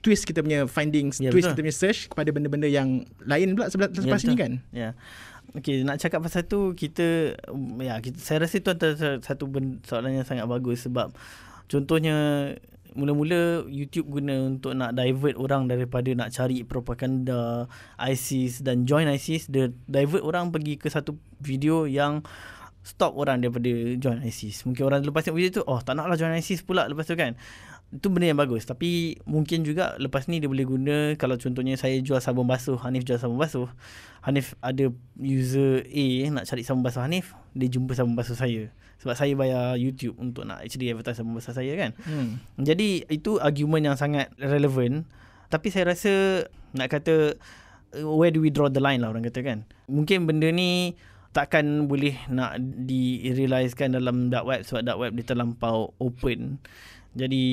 twist 0.03 0.27
kita 0.27 0.43
punya 0.43 0.67
findings 0.67 1.23
yeah, 1.23 1.31
twist 1.31 1.47
betul. 1.47 1.55
kita 1.55 1.62
punya 1.62 1.77
search 1.79 2.01
kepada 2.11 2.29
benda-benda 2.35 2.67
yang 2.67 3.07
lain 3.23 3.55
pula 3.55 3.71
sebelah 3.71 3.89
ya, 3.95 4.03
lepas 4.03 4.21
yeah, 4.27 4.29
ni 4.29 4.35
kan 4.35 4.53
ya 4.75 4.81
yeah. 4.83 4.93
okey 5.55 5.87
nak 5.87 6.02
cakap 6.02 6.21
pasal 6.26 6.43
tu 6.45 6.75
kita 6.75 7.39
ya 7.78 7.95
kita 8.02 8.19
saya 8.19 8.43
rasa 8.43 8.59
itu 8.59 8.69
antara 8.69 9.23
satu 9.23 9.47
benda, 9.47 9.78
soalan 9.87 10.19
yang 10.19 10.26
sangat 10.26 10.50
bagus 10.50 10.83
sebab 10.83 11.15
contohnya 11.71 12.15
mula-mula 12.93 13.65
YouTube 13.73 14.21
guna 14.21 14.52
untuk 14.52 14.76
nak 14.76 14.93
divert 14.93 15.37
orang 15.41 15.65
daripada 15.65 16.13
nak 16.13 16.28
cari 16.35 16.61
propaganda 16.67 17.65
ISIS 17.97 18.61
dan 18.61 18.85
join 18.85 19.09
ISIS 19.09 19.49
dia 19.49 19.73
divert 19.89 20.21
orang 20.21 20.52
pergi 20.52 20.76
ke 20.76 20.93
satu 20.93 21.17
video 21.41 21.89
yang 21.89 22.21
stop 22.82 23.14
orang 23.14 23.38
daripada 23.38 23.71
join 23.99 24.21
ISIS. 24.26 24.66
Mungkin 24.66 24.82
orang 24.82 25.06
lepas 25.06 25.23
tengok 25.23 25.38
video 25.38 25.50
tu, 25.58 25.62
oh 25.64 25.78
tak 25.78 25.95
naklah 25.95 26.18
join 26.18 26.34
ISIS 26.34 26.66
pula 26.66 26.90
lepas 26.90 27.06
tu 27.06 27.14
kan. 27.14 27.38
Itu 27.92 28.10
benda 28.10 28.34
yang 28.34 28.40
bagus. 28.40 28.66
Tapi 28.66 29.23
mungkin 29.23 29.62
juga 29.62 29.95
lepas 30.02 30.26
ni 30.26 30.42
dia 30.42 30.50
boleh 30.50 30.66
guna 30.66 30.97
kalau 31.14 31.38
contohnya 31.38 31.78
saya 31.78 32.00
jual 32.02 32.18
sabun 32.18 32.49
basuh, 32.50 32.76
Hanif 32.82 33.06
jual 33.06 33.23
sabun 33.23 33.38
basuh. 33.38 33.71
Hanif 34.26 34.58
ada 34.58 34.90
user 35.18 35.86
A 35.86 36.06
nak 36.34 36.45
cari 36.50 36.62
sabun 36.66 36.82
basuh 36.82 37.02
Hanif, 37.06 37.38
dia 37.54 37.71
jumpa 37.71 37.95
sabun 37.95 38.18
basuh 38.18 38.34
saya. 38.34 38.73
Sebab 39.02 39.14
saya 39.18 39.34
bayar 39.34 39.75
YouTube 39.78 40.14
untuk 40.18 40.47
nak 40.47 40.62
actually 40.62 40.90
advertise 40.90 41.23
sabun 41.23 41.38
basuh 41.38 41.54
saya 41.54 41.75
kan. 41.78 41.90
Hmm. 42.02 42.42
Jadi 42.58 43.06
itu 43.06 43.38
argument 43.38 43.95
yang 43.95 43.97
sangat 43.99 44.32
relevan. 44.42 45.06
Tapi 45.52 45.68
saya 45.71 45.92
rasa 45.92 46.47
nak 46.73 46.88
kata 46.88 47.36
where 48.00 48.32
do 48.32 48.40
we 48.40 48.49
draw 48.49 48.73
the 48.73 48.80
line 48.80 49.04
lah 49.04 49.12
orang 49.12 49.23
kata 49.28 49.45
kan. 49.45 49.68
Mungkin 49.84 50.25
benda 50.25 50.49
ni 50.49 50.97
takkan 51.32 51.88
boleh 51.88 52.14
nak 52.28 52.60
di-realizekan 52.60 53.97
dalam 53.97 54.28
dark 54.28 54.45
web 54.45 54.60
sebab 54.62 54.84
dark 54.84 55.00
web 55.00 55.12
dia 55.16 55.25
terlampau 55.25 55.97
open. 55.97 56.60
Jadi 57.16 57.45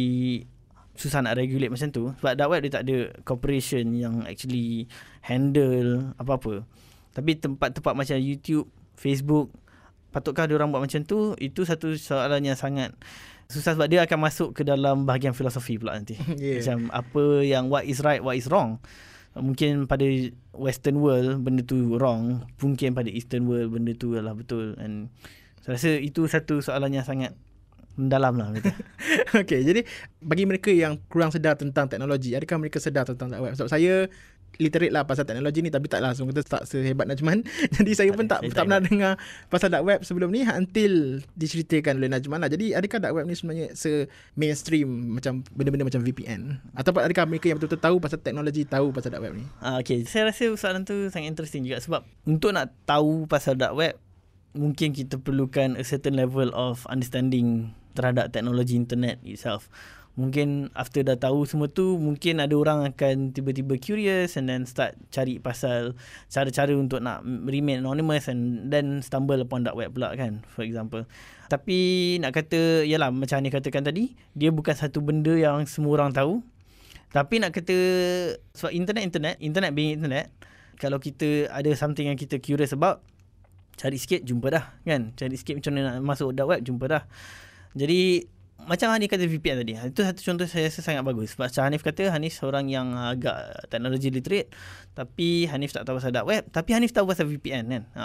susah 1.00 1.24
nak 1.24 1.40
regulate 1.40 1.72
macam 1.72 1.88
tu 1.96 2.12
sebab 2.20 2.36
dark 2.36 2.52
web 2.52 2.62
dia 2.68 2.72
tak 2.76 2.84
ada 2.84 3.16
corporation 3.24 3.96
yang 3.96 4.28
actually 4.28 4.86
handle 5.24 6.12
apa-apa. 6.20 6.68
Tapi 7.16 7.40
tempat-tempat 7.40 7.94
macam 7.96 8.20
YouTube, 8.20 8.68
Facebook, 9.00 9.48
patutkah 10.12 10.46
dia 10.46 10.60
orang 10.60 10.76
buat 10.76 10.84
macam 10.84 11.02
tu? 11.08 11.34
Itu 11.40 11.64
satu 11.64 11.96
soalan 11.96 12.44
yang 12.44 12.60
sangat 12.60 12.92
susah 13.50 13.80
sebab 13.80 13.88
dia 13.90 14.06
akan 14.06 14.20
masuk 14.30 14.60
ke 14.60 14.62
dalam 14.62 15.08
bahagian 15.08 15.32
filosofi 15.32 15.80
pula 15.80 15.96
nanti. 15.96 16.20
Yeah. 16.36 16.60
Macam 16.60 16.92
apa 16.92 17.24
yang 17.48 17.72
what 17.72 17.88
is 17.88 18.04
right, 18.04 18.20
what 18.20 18.36
is 18.36 18.52
wrong 18.52 18.84
mungkin 19.38 19.86
pada 19.86 20.06
western 20.56 20.98
world 21.02 21.46
benda 21.46 21.62
tu 21.62 21.98
wrong. 21.98 22.46
Mungkin 22.62 22.98
pada 22.98 23.10
eastern 23.12 23.46
world 23.46 23.74
benda 23.74 23.94
tu 23.94 24.18
adalah 24.18 24.34
betul. 24.34 24.74
And 24.82 25.14
saya 25.62 25.78
rasa 25.78 25.90
itu 26.02 26.26
satu 26.26 26.64
soalan 26.64 26.96
yang 26.96 27.06
sangat 27.06 27.38
mendalam 28.00 28.40
lah 28.40 28.56
Okay, 29.44 29.60
jadi 29.62 29.84
bagi 30.24 30.48
mereka 30.48 30.72
yang 30.72 30.96
kurang 31.12 31.36
sedar 31.36 31.60
tentang 31.60 31.92
teknologi, 31.92 32.32
adakah 32.32 32.56
mereka 32.64 32.80
sedar 32.80 33.04
tentang 33.04 33.36
web? 33.36 33.54
Sebab 33.60 33.68
saya 33.68 34.08
literate 34.58 34.90
lah 34.90 35.06
pasal 35.06 35.24
teknologi 35.30 35.62
ni 35.62 35.70
tapi 35.70 35.86
tak 35.86 36.02
langsung 36.02 36.26
kita 36.28 36.42
tak 36.42 36.64
sehebat 36.66 37.06
Najman. 37.06 37.46
Jadi 37.78 37.92
saya 37.94 38.10
pun 38.12 38.26
tak 38.26 38.44
tak 38.50 38.66
pernah 38.66 38.82
dengar 38.82 39.14
pasal 39.48 39.70
dark 39.70 39.86
web 39.86 40.00
sebelum 40.02 40.34
ni 40.34 40.44
until 40.48 41.22
diceritakan 41.38 42.02
oleh 42.02 42.10
Najman 42.10 42.42
lah. 42.42 42.50
Jadi 42.50 42.74
adakah 42.74 42.98
dark 43.00 43.14
web 43.16 43.26
ni 43.30 43.38
sebenarnya 43.38 43.68
se 43.78 44.10
mainstream 44.34 45.16
macam 45.16 45.46
benda-benda 45.54 45.86
macam 45.86 46.02
VPN 46.02 46.60
atau 46.74 46.92
adakah 46.98 47.26
mereka 47.30 47.54
yang 47.54 47.58
betul-betul 47.62 47.82
tahu 47.82 47.96
pasal 48.02 48.20
teknologi 48.20 48.66
tahu 48.66 48.90
pasal 48.90 49.14
dark 49.14 49.24
web 49.30 49.38
ni? 49.38 49.46
Ah 49.62 49.78
okay, 49.78 50.04
saya 50.04 50.34
rasa 50.34 50.50
soalan 50.58 50.84
tu 50.84 51.08
sangat 51.14 51.30
interesting 51.30 51.64
juga 51.64 51.80
sebab 51.80 52.02
untuk 52.26 52.52
nak 52.52 52.74
tahu 52.90 53.30
pasal 53.30 53.54
dark 53.56 53.78
web 53.78 53.96
mungkin 54.58 54.98
kita 54.98 55.22
perlukan 55.22 55.78
a 55.78 55.84
certain 55.86 56.18
level 56.18 56.50
of 56.58 56.84
understanding 56.90 57.72
terhadap 57.94 58.34
teknologi 58.34 58.78
internet 58.78 59.22
itself 59.28 59.70
mungkin 60.20 60.68
after 60.76 61.00
dah 61.00 61.16
tahu 61.16 61.48
semua 61.48 61.72
tu 61.72 61.96
mungkin 61.96 62.44
ada 62.44 62.52
orang 62.52 62.84
akan 62.92 63.32
tiba-tiba 63.32 63.80
curious 63.80 64.36
and 64.36 64.52
then 64.52 64.68
start 64.68 65.00
cari 65.16 65.40
pasal 65.40 65.96
cara-cara 66.28 66.76
untuk 66.76 67.00
nak 67.00 67.24
remain 67.24 67.80
anonymous 67.80 68.28
and 68.28 68.68
then 68.68 69.00
stumble 69.00 69.40
upon 69.40 69.64
dark 69.64 69.80
web 69.80 69.96
pula 69.96 70.12
kan 70.20 70.44
for 70.52 70.68
example. 70.68 71.08
Tapi 71.48 72.20
nak 72.20 72.36
kata 72.36 72.84
yalah 72.84 73.16
macam 73.16 73.40
ni 73.40 73.48
katakan 73.48 73.88
tadi 73.88 74.12
dia 74.36 74.52
bukan 74.52 74.76
satu 74.76 75.00
benda 75.00 75.32
yang 75.40 75.64
semua 75.64 75.96
orang 75.96 76.12
tahu. 76.12 76.44
Tapi 77.16 77.40
nak 77.40 77.56
kata 77.56 77.78
sebab 78.52 78.76
internet 78.76 79.04
internet 79.08 79.36
internet 79.40 79.72
being 79.72 79.96
internet 80.04 80.28
kalau 80.76 81.00
kita 81.00 81.48
ada 81.48 81.72
something 81.80 82.12
yang 82.12 82.20
kita 82.20 82.44
curious 82.44 82.76
about 82.76 83.00
cari 83.80 83.96
sikit 83.96 84.28
jumpa 84.28 84.52
dah 84.52 84.66
kan. 84.84 85.16
Cari 85.16 85.40
sikit 85.40 85.64
macam 85.64 85.72
mana 85.80 85.96
nak 85.96 86.04
masuk 86.04 86.36
dark 86.36 86.52
web 86.52 86.62
jumpa 86.62 86.86
dah. 86.92 87.04
Jadi 87.72 88.28
macam 88.68 88.92
Hanif 88.92 89.08
kata 89.12 89.24
VPN 89.24 89.64
tadi. 89.64 89.74
Itu 89.78 90.02
satu 90.04 90.20
contoh 90.20 90.46
saya 90.50 90.68
rasa 90.68 90.84
sangat 90.84 91.04
bagus. 91.06 91.36
Sebab 91.38 91.48
macam 91.48 91.64
Hanif 91.70 91.82
kata 91.86 92.12
Hanif 92.12 92.34
seorang 92.36 92.68
yang 92.68 92.92
agak 92.98 93.70
teknologi 93.72 94.12
literate 94.12 94.50
tapi 94.98 95.48
Hanif 95.48 95.72
tak 95.72 95.88
tahu 95.88 96.02
pasal 96.02 96.12
dark 96.12 96.28
web 96.28 96.44
tapi 96.52 96.76
Hanif 96.76 96.92
tahu 96.92 97.08
pasal 97.08 97.30
VPN 97.30 97.64
kan. 97.72 97.84
Ha, 97.96 98.04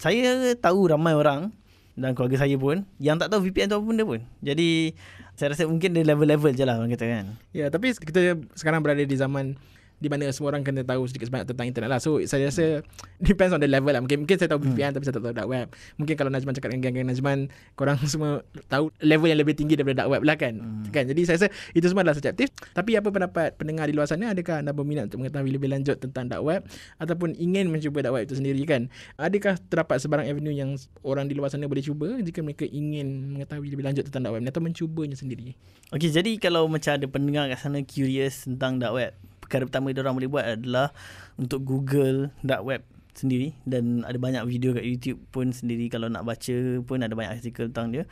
saya 0.00 0.56
tahu 0.56 0.88
ramai 0.88 1.12
orang 1.12 1.52
dan 2.00 2.16
keluarga 2.16 2.48
saya 2.48 2.56
pun 2.56 2.88
yang 2.96 3.20
tak 3.20 3.28
tahu 3.28 3.44
VPN 3.44 3.68
tu 3.68 3.76
apa 3.76 3.84
benda 3.84 4.04
pun. 4.08 4.20
Jadi 4.40 4.96
saya 5.36 5.52
rasa 5.52 5.68
mungkin 5.68 5.92
dia 5.92 6.04
level-level 6.04 6.52
je 6.56 6.64
lah 6.64 6.80
orang 6.80 6.92
kata 6.92 7.06
kan. 7.08 7.24
Ya, 7.52 7.68
tapi 7.68 7.92
kita 7.92 8.40
sekarang 8.56 8.80
berada 8.80 9.04
di 9.04 9.16
zaman 9.16 9.56
di 10.00 10.08
mana 10.08 10.32
semua 10.32 10.56
orang 10.56 10.64
kena 10.64 10.80
tahu 10.80 11.04
sedikit 11.04 11.28
sebanyak 11.28 11.46
tentang 11.52 11.68
internet 11.68 11.90
lah. 11.92 12.00
So 12.00 12.18
saya 12.24 12.48
rasa 12.48 12.80
depends 13.22 13.52
on 13.52 13.60
the 13.60 13.68
level 13.68 13.92
lah. 13.92 14.00
Mungkin 14.00 14.24
mungkin 14.24 14.36
saya 14.40 14.48
tahu 14.48 14.64
VPN 14.64 14.90
hmm. 14.90 14.94
tapi 14.96 15.04
saya 15.04 15.14
tak 15.20 15.24
tahu 15.28 15.34
dark 15.36 15.48
web. 15.52 15.68
Mungkin 16.00 16.14
kalau 16.16 16.30
Najman 16.32 16.52
cakap 16.56 16.72
dengan 16.72 16.82
geng-geng 16.88 17.08
Najman, 17.12 17.38
korang 17.76 18.00
semua 18.12 18.40
tahu 18.72 18.88
level 19.04 19.28
yang 19.28 19.40
lebih 19.44 19.54
tinggi 19.54 19.76
daripada 19.76 20.04
dark 20.04 20.10
web 20.16 20.22
lah 20.24 20.40
kan. 20.40 20.56
Hmm. 20.56 20.88
kan? 20.88 21.04
Jadi 21.04 21.20
saya 21.28 21.36
rasa 21.36 21.48
itu 21.76 21.86
semua 21.86 22.02
adalah 22.02 22.16
subjektif. 22.16 22.48
Tapi 22.72 22.96
apa 22.96 23.08
pendapat 23.12 23.54
pendengar 23.60 23.86
di 23.86 23.94
luar 23.94 24.08
sana? 24.08 24.32
Adakah 24.32 24.64
anda 24.64 24.72
berminat 24.72 25.12
untuk 25.12 25.28
mengetahui 25.28 25.52
lebih 25.52 25.68
lanjut 25.68 26.00
tentang 26.00 26.26
dark 26.32 26.42
web 26.42 26.64
ataupun 26.96 27.36
ingin 27.36 27.68
mencuba 27.68 28.00
dark 28.00 28.16
web 28.16 28.24
itu 28.24 28.40
sendiri 28.40 28.64
kan? 28.64 28.88
Adakah 29.20 29.60
terdapat 29.68 30.00
sebarang 30.00 30.26
avenue 30.26 30.56
yang 30.56 30.80
orang 31.04 31.28
di 31.28 31.36
luar 31.36 31.52
sana 31.52 31.68
boleh 31.68 31.84
cuba 31.84 32.16
jika 32.24 32.40
mereka 32.40 32.64
ingin 32.64 33.36
mengetahui 33.36 33.68
lebih 33.68 33.84
lanjut 33.84 34.08
tentang 34.08 34.24
dark 34.24 34.40
web 34.40 34.48
atau 34.48 34.64
mencubanya 34.64 35.14
sendiri? 35.14 35.52
Okey, 35.90 36.06
jadi 36.14 36.30
kalau 36.38 36.70
macam 36.70 36.94
ada 36.94 37.06
pendengar 37.10 37.50
kat 37.50 37.58
sana 37.66 37.82
curious 37.82 38.46
tentang 38.46 38.78
dark 38.78 38.94
web, 38.94 39.12
perkara 39.50 39.66
pertama 39.66 39.90
yang 39.90 40.06
orang 40.06 40.14
boleh 40.14 40.30
buat 40.30 40.44
adalah 40.46 40.94
untuk 41.34 41.66
Google 41.66 42.30
dark 42.46 42.62
web 42.62 42.86
sendiri 43.18 43.58
dan 43.66 44.06
ada 44.06 44.14
banyak 44.14 44.46
video 44.46 44.70
kat 44.70 44.86
YouTube 44.86 45.18
pun 45.34 45.50
sendiri 45.50 45.90
kalau 45.90 46.06
nak 46.06 46.22
baca 46.22 46.54
pun 46.86 47.02
ada 47.02 47.10
banyak 47.10 47.42
artikel 47.42 47.66
tentang 47.66 47.90
dia. 47.90 48.04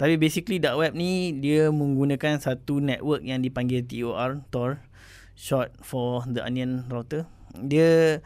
Tapi 0.00 0.16
basically 0.16 0.56
dark 0.56 0.80
web 0.80 0.96
ni 0.96 1.36
dia 1.36 1.68
menggunakan 1.68 2.40
satu 2.40 2.80
network 2.80 3.20
yang 3.20 3.44
dipanggil 3.44 3.84
TOR, 3.84 4.40
Tor, 4.48 4.80
short 5.36 5.76
for 5.84 6.24
the 6.24 6.40
onion 6.40 6.88
router. 6.88 7.28
Dia 7.52 8.24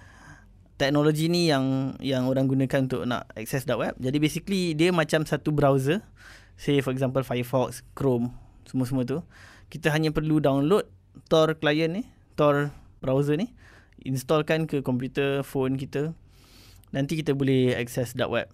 teknologi 0.78 1.26
ni 1.26 1.50
yang 1.50 1.98
yang 1.98 2.30
orang 2.30 2.46
gunakan 2.46 2.86
untuk 2.86 3.02
nak 3.10 3.26
access 3.34 3.66
dark 3.66 3.82
web. 3.82 3.94
Jadi 3.98 4.22
basically 4.22 4.78
dia 4.78 4.94
macam 4.94 5.26
satu 5.26 5.50
browser. 5.50 5.98
Say 6.54 6.78
for 6.78 6.94
example 6.94 7.26
Firefox, 7.26 7.82
Chrome, 7.98 8.30
semua-semua 8.70 9.02
tu. 9.02 9.18
Kita 9.66 9.90
hanya 9.90 10.14
perlu 10.14 10.38
download 10.38 10.86
Tor 11.26 11.58
client 11.58 11.92
ni 11.98 12.04
Tor 12.42 12.74
browser 12.98 13.38
ni 13.38 13.54
installkan 14.02 14.66
ke 14.66 14.82
komputer 14.82 15.46
phone 15.46 15.78
kita. 15.78 16.10
Nanti 16.90 17.14
kita 17.14 17.38
boleh 17.38 17.78
access 17.78 18.18
dark 18.18 18.34
web. 18.34 18.50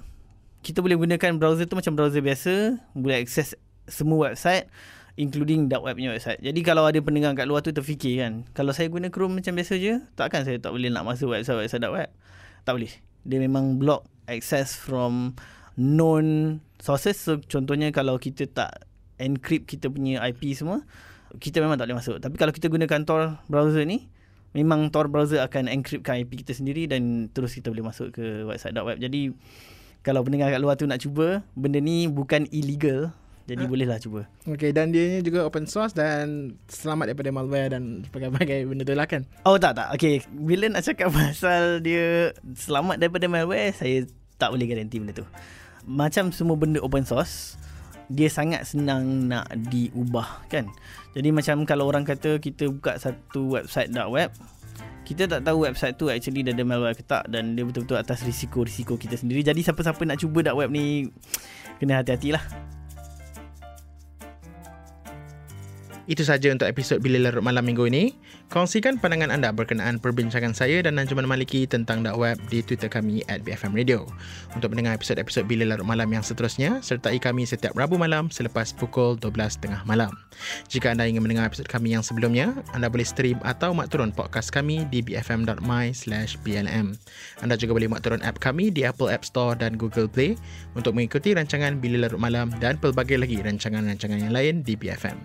Kita 0.61 0.85
boleh 0.85 1.01
gunakan 1.01 1.41
browser 1.41 1.65
tu 1.65 1.73
macam 1.73 1.97
browser 1.97 2.21
biasa 2.21 2.77
boleh 2.93 3.25
access 3.25 3.57
semua 3.89 4.29
website 4.29 4.69
including 5.17 5.73
dark 5.73 5.89
web 5.89 5.97
punya 5.97 6.13
website. 6.13 6.37
Jadi 6.45 6.61
kalau 6.61 6.85
ada 6.85 7.01
pendengar 7.01 7.33
kat 7.33 7.49
luar 7.49 7.65
tu 7.65 7.73
terfikir 7.73 8.21
kan 8.21 8.45
kalau 8.53 8.77
saya 8.77 8.93
guna 8.93 9.09
Chrome 9.09 9.41
macam 9.41 9.57
biasa 9.57 9.81
je 9.81 10.05
takkan 10.21 10.45
saya 10.45 10.61
tak 10.61 10.77
boleh 10.77 10.93
nak 10.93 11.09
masuk 11.09 11.33
website-website 11.33 11.81
dark 11.81 11.97
web? 11.97 12.11
Tak 12.69 12.77
boleh. 12.77 12.93
Dia 13.25 13.41
memang 13.41 13.81
block 13.81 14.05
access 14.29 14.77
from 14.77 15.33
known 15.81 16.61
sources. 16.77 17.17
So 17.17 17.41
contohnya 17.41 17.89
kalau 17.89 18.21
kita 18.21 18.45
tak 18.53 18.85
encrypt 19.17 19.65
kita 19.65 19.89
punya 19.89 20.21
IP 20.29 20.53
semua 20.53 20.85
kita 21.37 21.61
memang 21.61 21.77
tak 21.77 21.93
boleh 21.93 22.01
masuk. 22.01 22.17
Tapi 22.25 22.37
kalau 22.41 22.53
kita 22.57 22.73
gunakan 22.73 23.01
Tor 23.05 23.37
browser 23.53 23.85
ni, 23.85 24.09
memang 24.57 24.89
Tor 24.89 25.13
browser 25.13 25.45
akan 25.45 25.69
encryptkan 25.69 26.25
IP 26.25 26.41
kita 26.47 26.57
sendiri 26.57 26.89
dan 26.89 27.29
terus 27.29 27.53
kita 27.53 27.69
boleh 27.69 27.85
masuk 27.85 28.17
ke 28.17 28.49
website 28.49 28.73
dark 28.73 28.89
web. 28.89 28.97
Jadi 28.97 29.37
kalau 30.01 30.25
pendengar 30.25 30.49
kat 30.49 30.61
luar 30.63 30.75
tu 30.79 30.89
nak 30.89 31.03
cuba, 31.05 31.45
benda 31.53 31.83
ni 31.83 32.09
bukan 32.09 32.49
illegal. 32.49 33.13
Jadi 33.49 33.65
ha? 33.65 33.69
bolehlah 33.69 33.97
cuba. 33.97 34.29
Okay, 34.45 34.77
dan 34.77 34.93
dia 34.93 35.09
ni 35.09 35.25
juga 35.25 35.49
open 35.49 35.65
source 35.65 35.97
dan 35.97 36.53
selamat 36.69 37.13
daripada 37.13 37.33
malware 37.33 37.73
dan 37.73 38.05
sebagainya 38.05 38.69
benda 38.69 38.85
tu 38.85 38.93
lah 38.93 39.09
kan? 39.09 39.25
Oh 39.49 39.57
tak 39.57 39.73
tak. 39.73 39.89
Okay, 39.97 40.21
bila 40.37 40.69
nak 40.69 40.85
cakap 40.85 41.09
pasal 41.17 41.81
dia 41.81 42.37
selamat 42.45 43.01
daripada 43.01 43.25
malware, 43.25 43.73
saya 43.73 44.05
tak 44.37 44.53
boleh 44.53 44.69
garanti 44.69 45.01
benda 45.01 45.17
tu. 45.17 45.27
Macam 45.89 46.29
semua 46.29 46.61
benda 46.61 46.85
open 46.85 47.09
source, 47.09 47.57
dia 48.09 48.29
sangat 48.33 48.65
senang 48.65 49.29
nak 49.29 49.49
diubah 49.69 50.49
kan. 50.49 50.69
Jadi 51.13 51.29
macam 51.33 51.65
kalau 51.69 51.89
orang 51.89 52.09
kata 52.09 52.41
kita 52.41 52.69
buka 52.73 52.97
satu 52.97 53.53
website 53.61 53.93
dark 53.93 54.09
web, 54.09 54.31
kita 55.09 55.25
tak 55.25 55.45
tahu 55.45 55.65
website 55.65 55.97
tu 55.97 56.13
actually 56.13 56.45
dah 56.45 56.53
ada 56.53 56.65
malware 56.65 56.97
ke 56.97 57.05
tak 57.05 57.29
dan 57.33 57.57
dia 57.57 57.65
betul-betul 57.65 57.97
atas 57.97 58.25
risiko-risiko 58.25 58.97
kita 59.01 59.17
sendiri. 59.17 59.41
Jadi 59.41 59.65
siapa-siapa 59.65 60.05
nak 60.05 60.21
cuba 60.21 60.45
dark 60.45 60.57
web 60.61 60.69
ni 60.73 61.09
kena 61.81 62.01
hati-hatilah. 62.01 62.45
Itu 66.09 66.25
saja 66.25 66.49
untuk 66.49 66.65
episod 66.65 67.05
Bila 67.05 67.21
Larut 67.21 67.45
Malam 67.45 67.69
minggu 67.69 67.85
ini. 67.85 68.17
Kongsikan 68.49 68.97
pandangan 68.97 69.29
anda 69.29 69.53
berkenaan 69.53 70.01
perbincangan 70.01 70.57
saya 70.57 70.81
dan 70.81 70.97
Najman 70.97 71.29
Maliki 71.29 71.69
tentang 71.69 72.01
dark 72.01 72.17
web 72.17 72.41
di 72.49 72.65
Twitter 72.65 72.89
kami 72.89 73.21
at 73.29 73.45
BFM 73.45 73.77
Radio. 73.77 74.09
Untuk 74.57 74.73
mendengar 74.73 74.97
episod-episod 74.97 75.45
Bila 75.45 75.69
Larut 75.69 75.85
Malam 75.85 76.09
yang 76.09 76.25
seterusnya, 76.25 76.81
sertai 76.81 77.21
kami 77.21 77.45
setiap 77.45 77.77
Rabu 77.77 78.01
malam 78.01 78.33
selepas 78.33 78.73
pukul 78.73 79.21
12.30 79.21 79.85
malam. 79.85 80.09
Jika 80.73 80.97
anda 80.97 81.05
ingin 81.05 81.21
mendengar 81.21 81.45
episod 81.45 81.69
kami 81.69 81.93
yang 81.93 82.01
sebelumnya, 82.01 82.57
anda 82.73 82.89
boleh 82.89 83.05
stream 83.05 83.37
atau 83.45 83.77
mak 83.77 83.93
turun 83.93 84.09
podcast 84.09 84.49
kami 84.49 84.89
di 84.89 85.05
bfm.my 85.05 85.93
slash 85.93 86.41
blm. 86.41 86.97
Anda 87.45 87.61
juga 87.61 87.77
boleh 87.77 87.93
mak 87.93 88.01
turun 88.01 88.25
app 88.25 88.41
kami 88.41 88.73
di 88.73 88.89
Apple 88.89 89.13
App 89.13 89.29
Store 89.29 89.53
dan 89.53 89.77
Google 89.77 90.09
Play 90.09 90.41
untuk 90.73 90.97
mengikuti 90.97 91.37
rancangan 91.37 91.77
Bila 91.85 92.09
Larut 92.09 92.17
Malam 92.17 92.49
dan 92.65 92.81
pelbagai 92.81 93.21
lagi 93.21 93.45
rancangan-rancangan 93.45 94.25
yang 94.25 94.33
lain 94.33 94.65
di 94.65 94.73
BFM. 94.73 95.21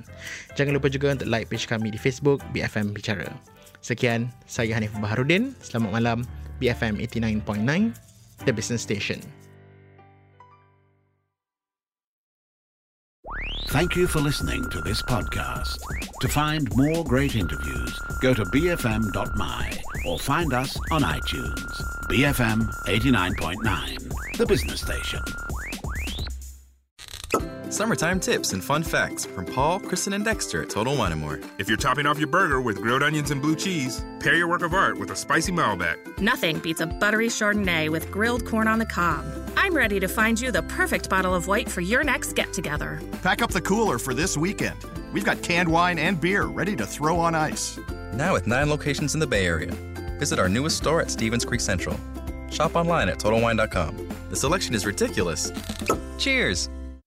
Jangan 0.59 0.72
lupa 0.73 0.89
juga 0.89 1.13
untuk 1.13 1.29
like 1.29 1.47
page 1.47 1.69
kami 1.69 1.93
di 1.93 1.99
Facebook 2.01 2.41
BFM 2.51 2.91
Bicara. 2.91 3.29
Sekian, 3.83 4.31
saya 4.47 4.73
Hanif 4.79 4.95
Baharudin. 4.97 5.53
Selamat 5.59 5.91
malam, 5.91 6.17
BFM 6.57 6.97
89.9, 6.97 7.93
The 8.47 8.53
Business 8.55 8.81
Station. 8.81 9.19
Thank 13.73 13.95
you 13.95 14.05
for 14.05 14.21
listening 14.21 14.69
to 14.69 14.81
this 14.81 15.01
podcast. 15.01 15.81
To 16.21 16.27
find 16.27 16.69
more 16.77 17.03
great 17.03 17.35
interviews, 17.35 17.91
go 18.21 18.33
to 18.33 18.45
bfm.my 18.45 19.63
or 20.05 20.19
find 20.19 20.53
us 20.53 20.77
on 20.91 21.01
iTunes. 21.01 21.81
BFM 22.05 22.69
89.9, 22.85 24.37
the 24.37 24.45
business 24.45 24.81
station. 24.81 25.21
Summertime 27.73 28.19
tips 28.19 28.53
and 28.53 28.63
fun 28.63 28.83
facts 28.83 29.25
from 29.25 29.47
Paul, 29.47 29.79
Kristen, 29.79 30.13
and 30.13 30.23
Dexter 30.23 30.61
at 30.61 30.69
Total 30.69 30.95
Wine 30.95 31.17
& 31.17 31.19
More. 31.19 31.39
If 31.57 31.67
you're 31.67 31.75
topping 31.75 32.05
off 32.05 32.19
your 32.19 32.27
burger 32.27 32.61
with 32.61 32.79
grilled 32.79 33.01
onions 33.01 33.31
and 33.31 33.41
blue 33.41 33.55
cheese, 33.55 34.05
pair 34.19 34.35
your 34.35 34.47
work 34.47 34.61
of 34.61 34.75
art 34.75 34.95
with 34.95 35.09
a 35.09 35.15
spicy 35.15 35.51
Malbec. 35.51 36.19
Nothing 36.19 36.59
beats 36.59 36.81
a 36.81 36.85
buttery 36.85 37.29
Chardonnay 37.29 37.89
with 37.89 38.11
grilled 38.11 38.45
corn 38.45 38.67
on 38.67 38.77
the 38.77 38.85
cob. 38.85 39.25
I'm 39.57 39.75
ready 39.75 39.99
to 39.99 40.07
find 40.07 40.39
you 40.39 40.51
the 40.51 40.61
perfect 40.61 41.09
bottle 41.09 41.33
of 41.33 41.47
white 41.47 41.67
for 41.67 41.81
your 41.81 42.03
next 42.03 42.33
get-together. 42.33 43.01
Pack 43.23 43.41
up 43.41 43.49
the 43.49 43.59
cooler 43.59 43.97
for 43.97 44.13
this 44.13 44.37
weekend. 44.37 44.77
We've 45.11 45.25
got 45.25 45.41
canned 45.41 45.67
wine 45.67 45.97
and 45.97 46.21
beer 46.21 46.43
ready 46.43 46.75
to 46.75 46.85
throw 46.85 47.19
on 47.19 47.33
ice. 47.33 47.79
Now 48.13 48.33
with 48.33 48.45
nine 48.45 48.69
locations 48.69 49.15
in 49.15 49.19
the 49.19 49.25
Bay 49.25 49.47
Area. 49.47 49.71
Visit 50.19 50.37
our 50.37 50.47
newest 50.47 50.77
store 50.77 51.01
at 51.01 51.09
Stevens 51.09 51.43
Creek 51.43 51.61
Central. 51.61 51.99
Shop 52.51 52.75
online 52.75 53.09
at 53.09 53.17
TotalWine.com. 53.17 54.09
The 54.29 54.35
selection 54.35 54.75
is 54.75 54.85
ridiculous. 54.85 55.51
Cheers! 56.19 56.69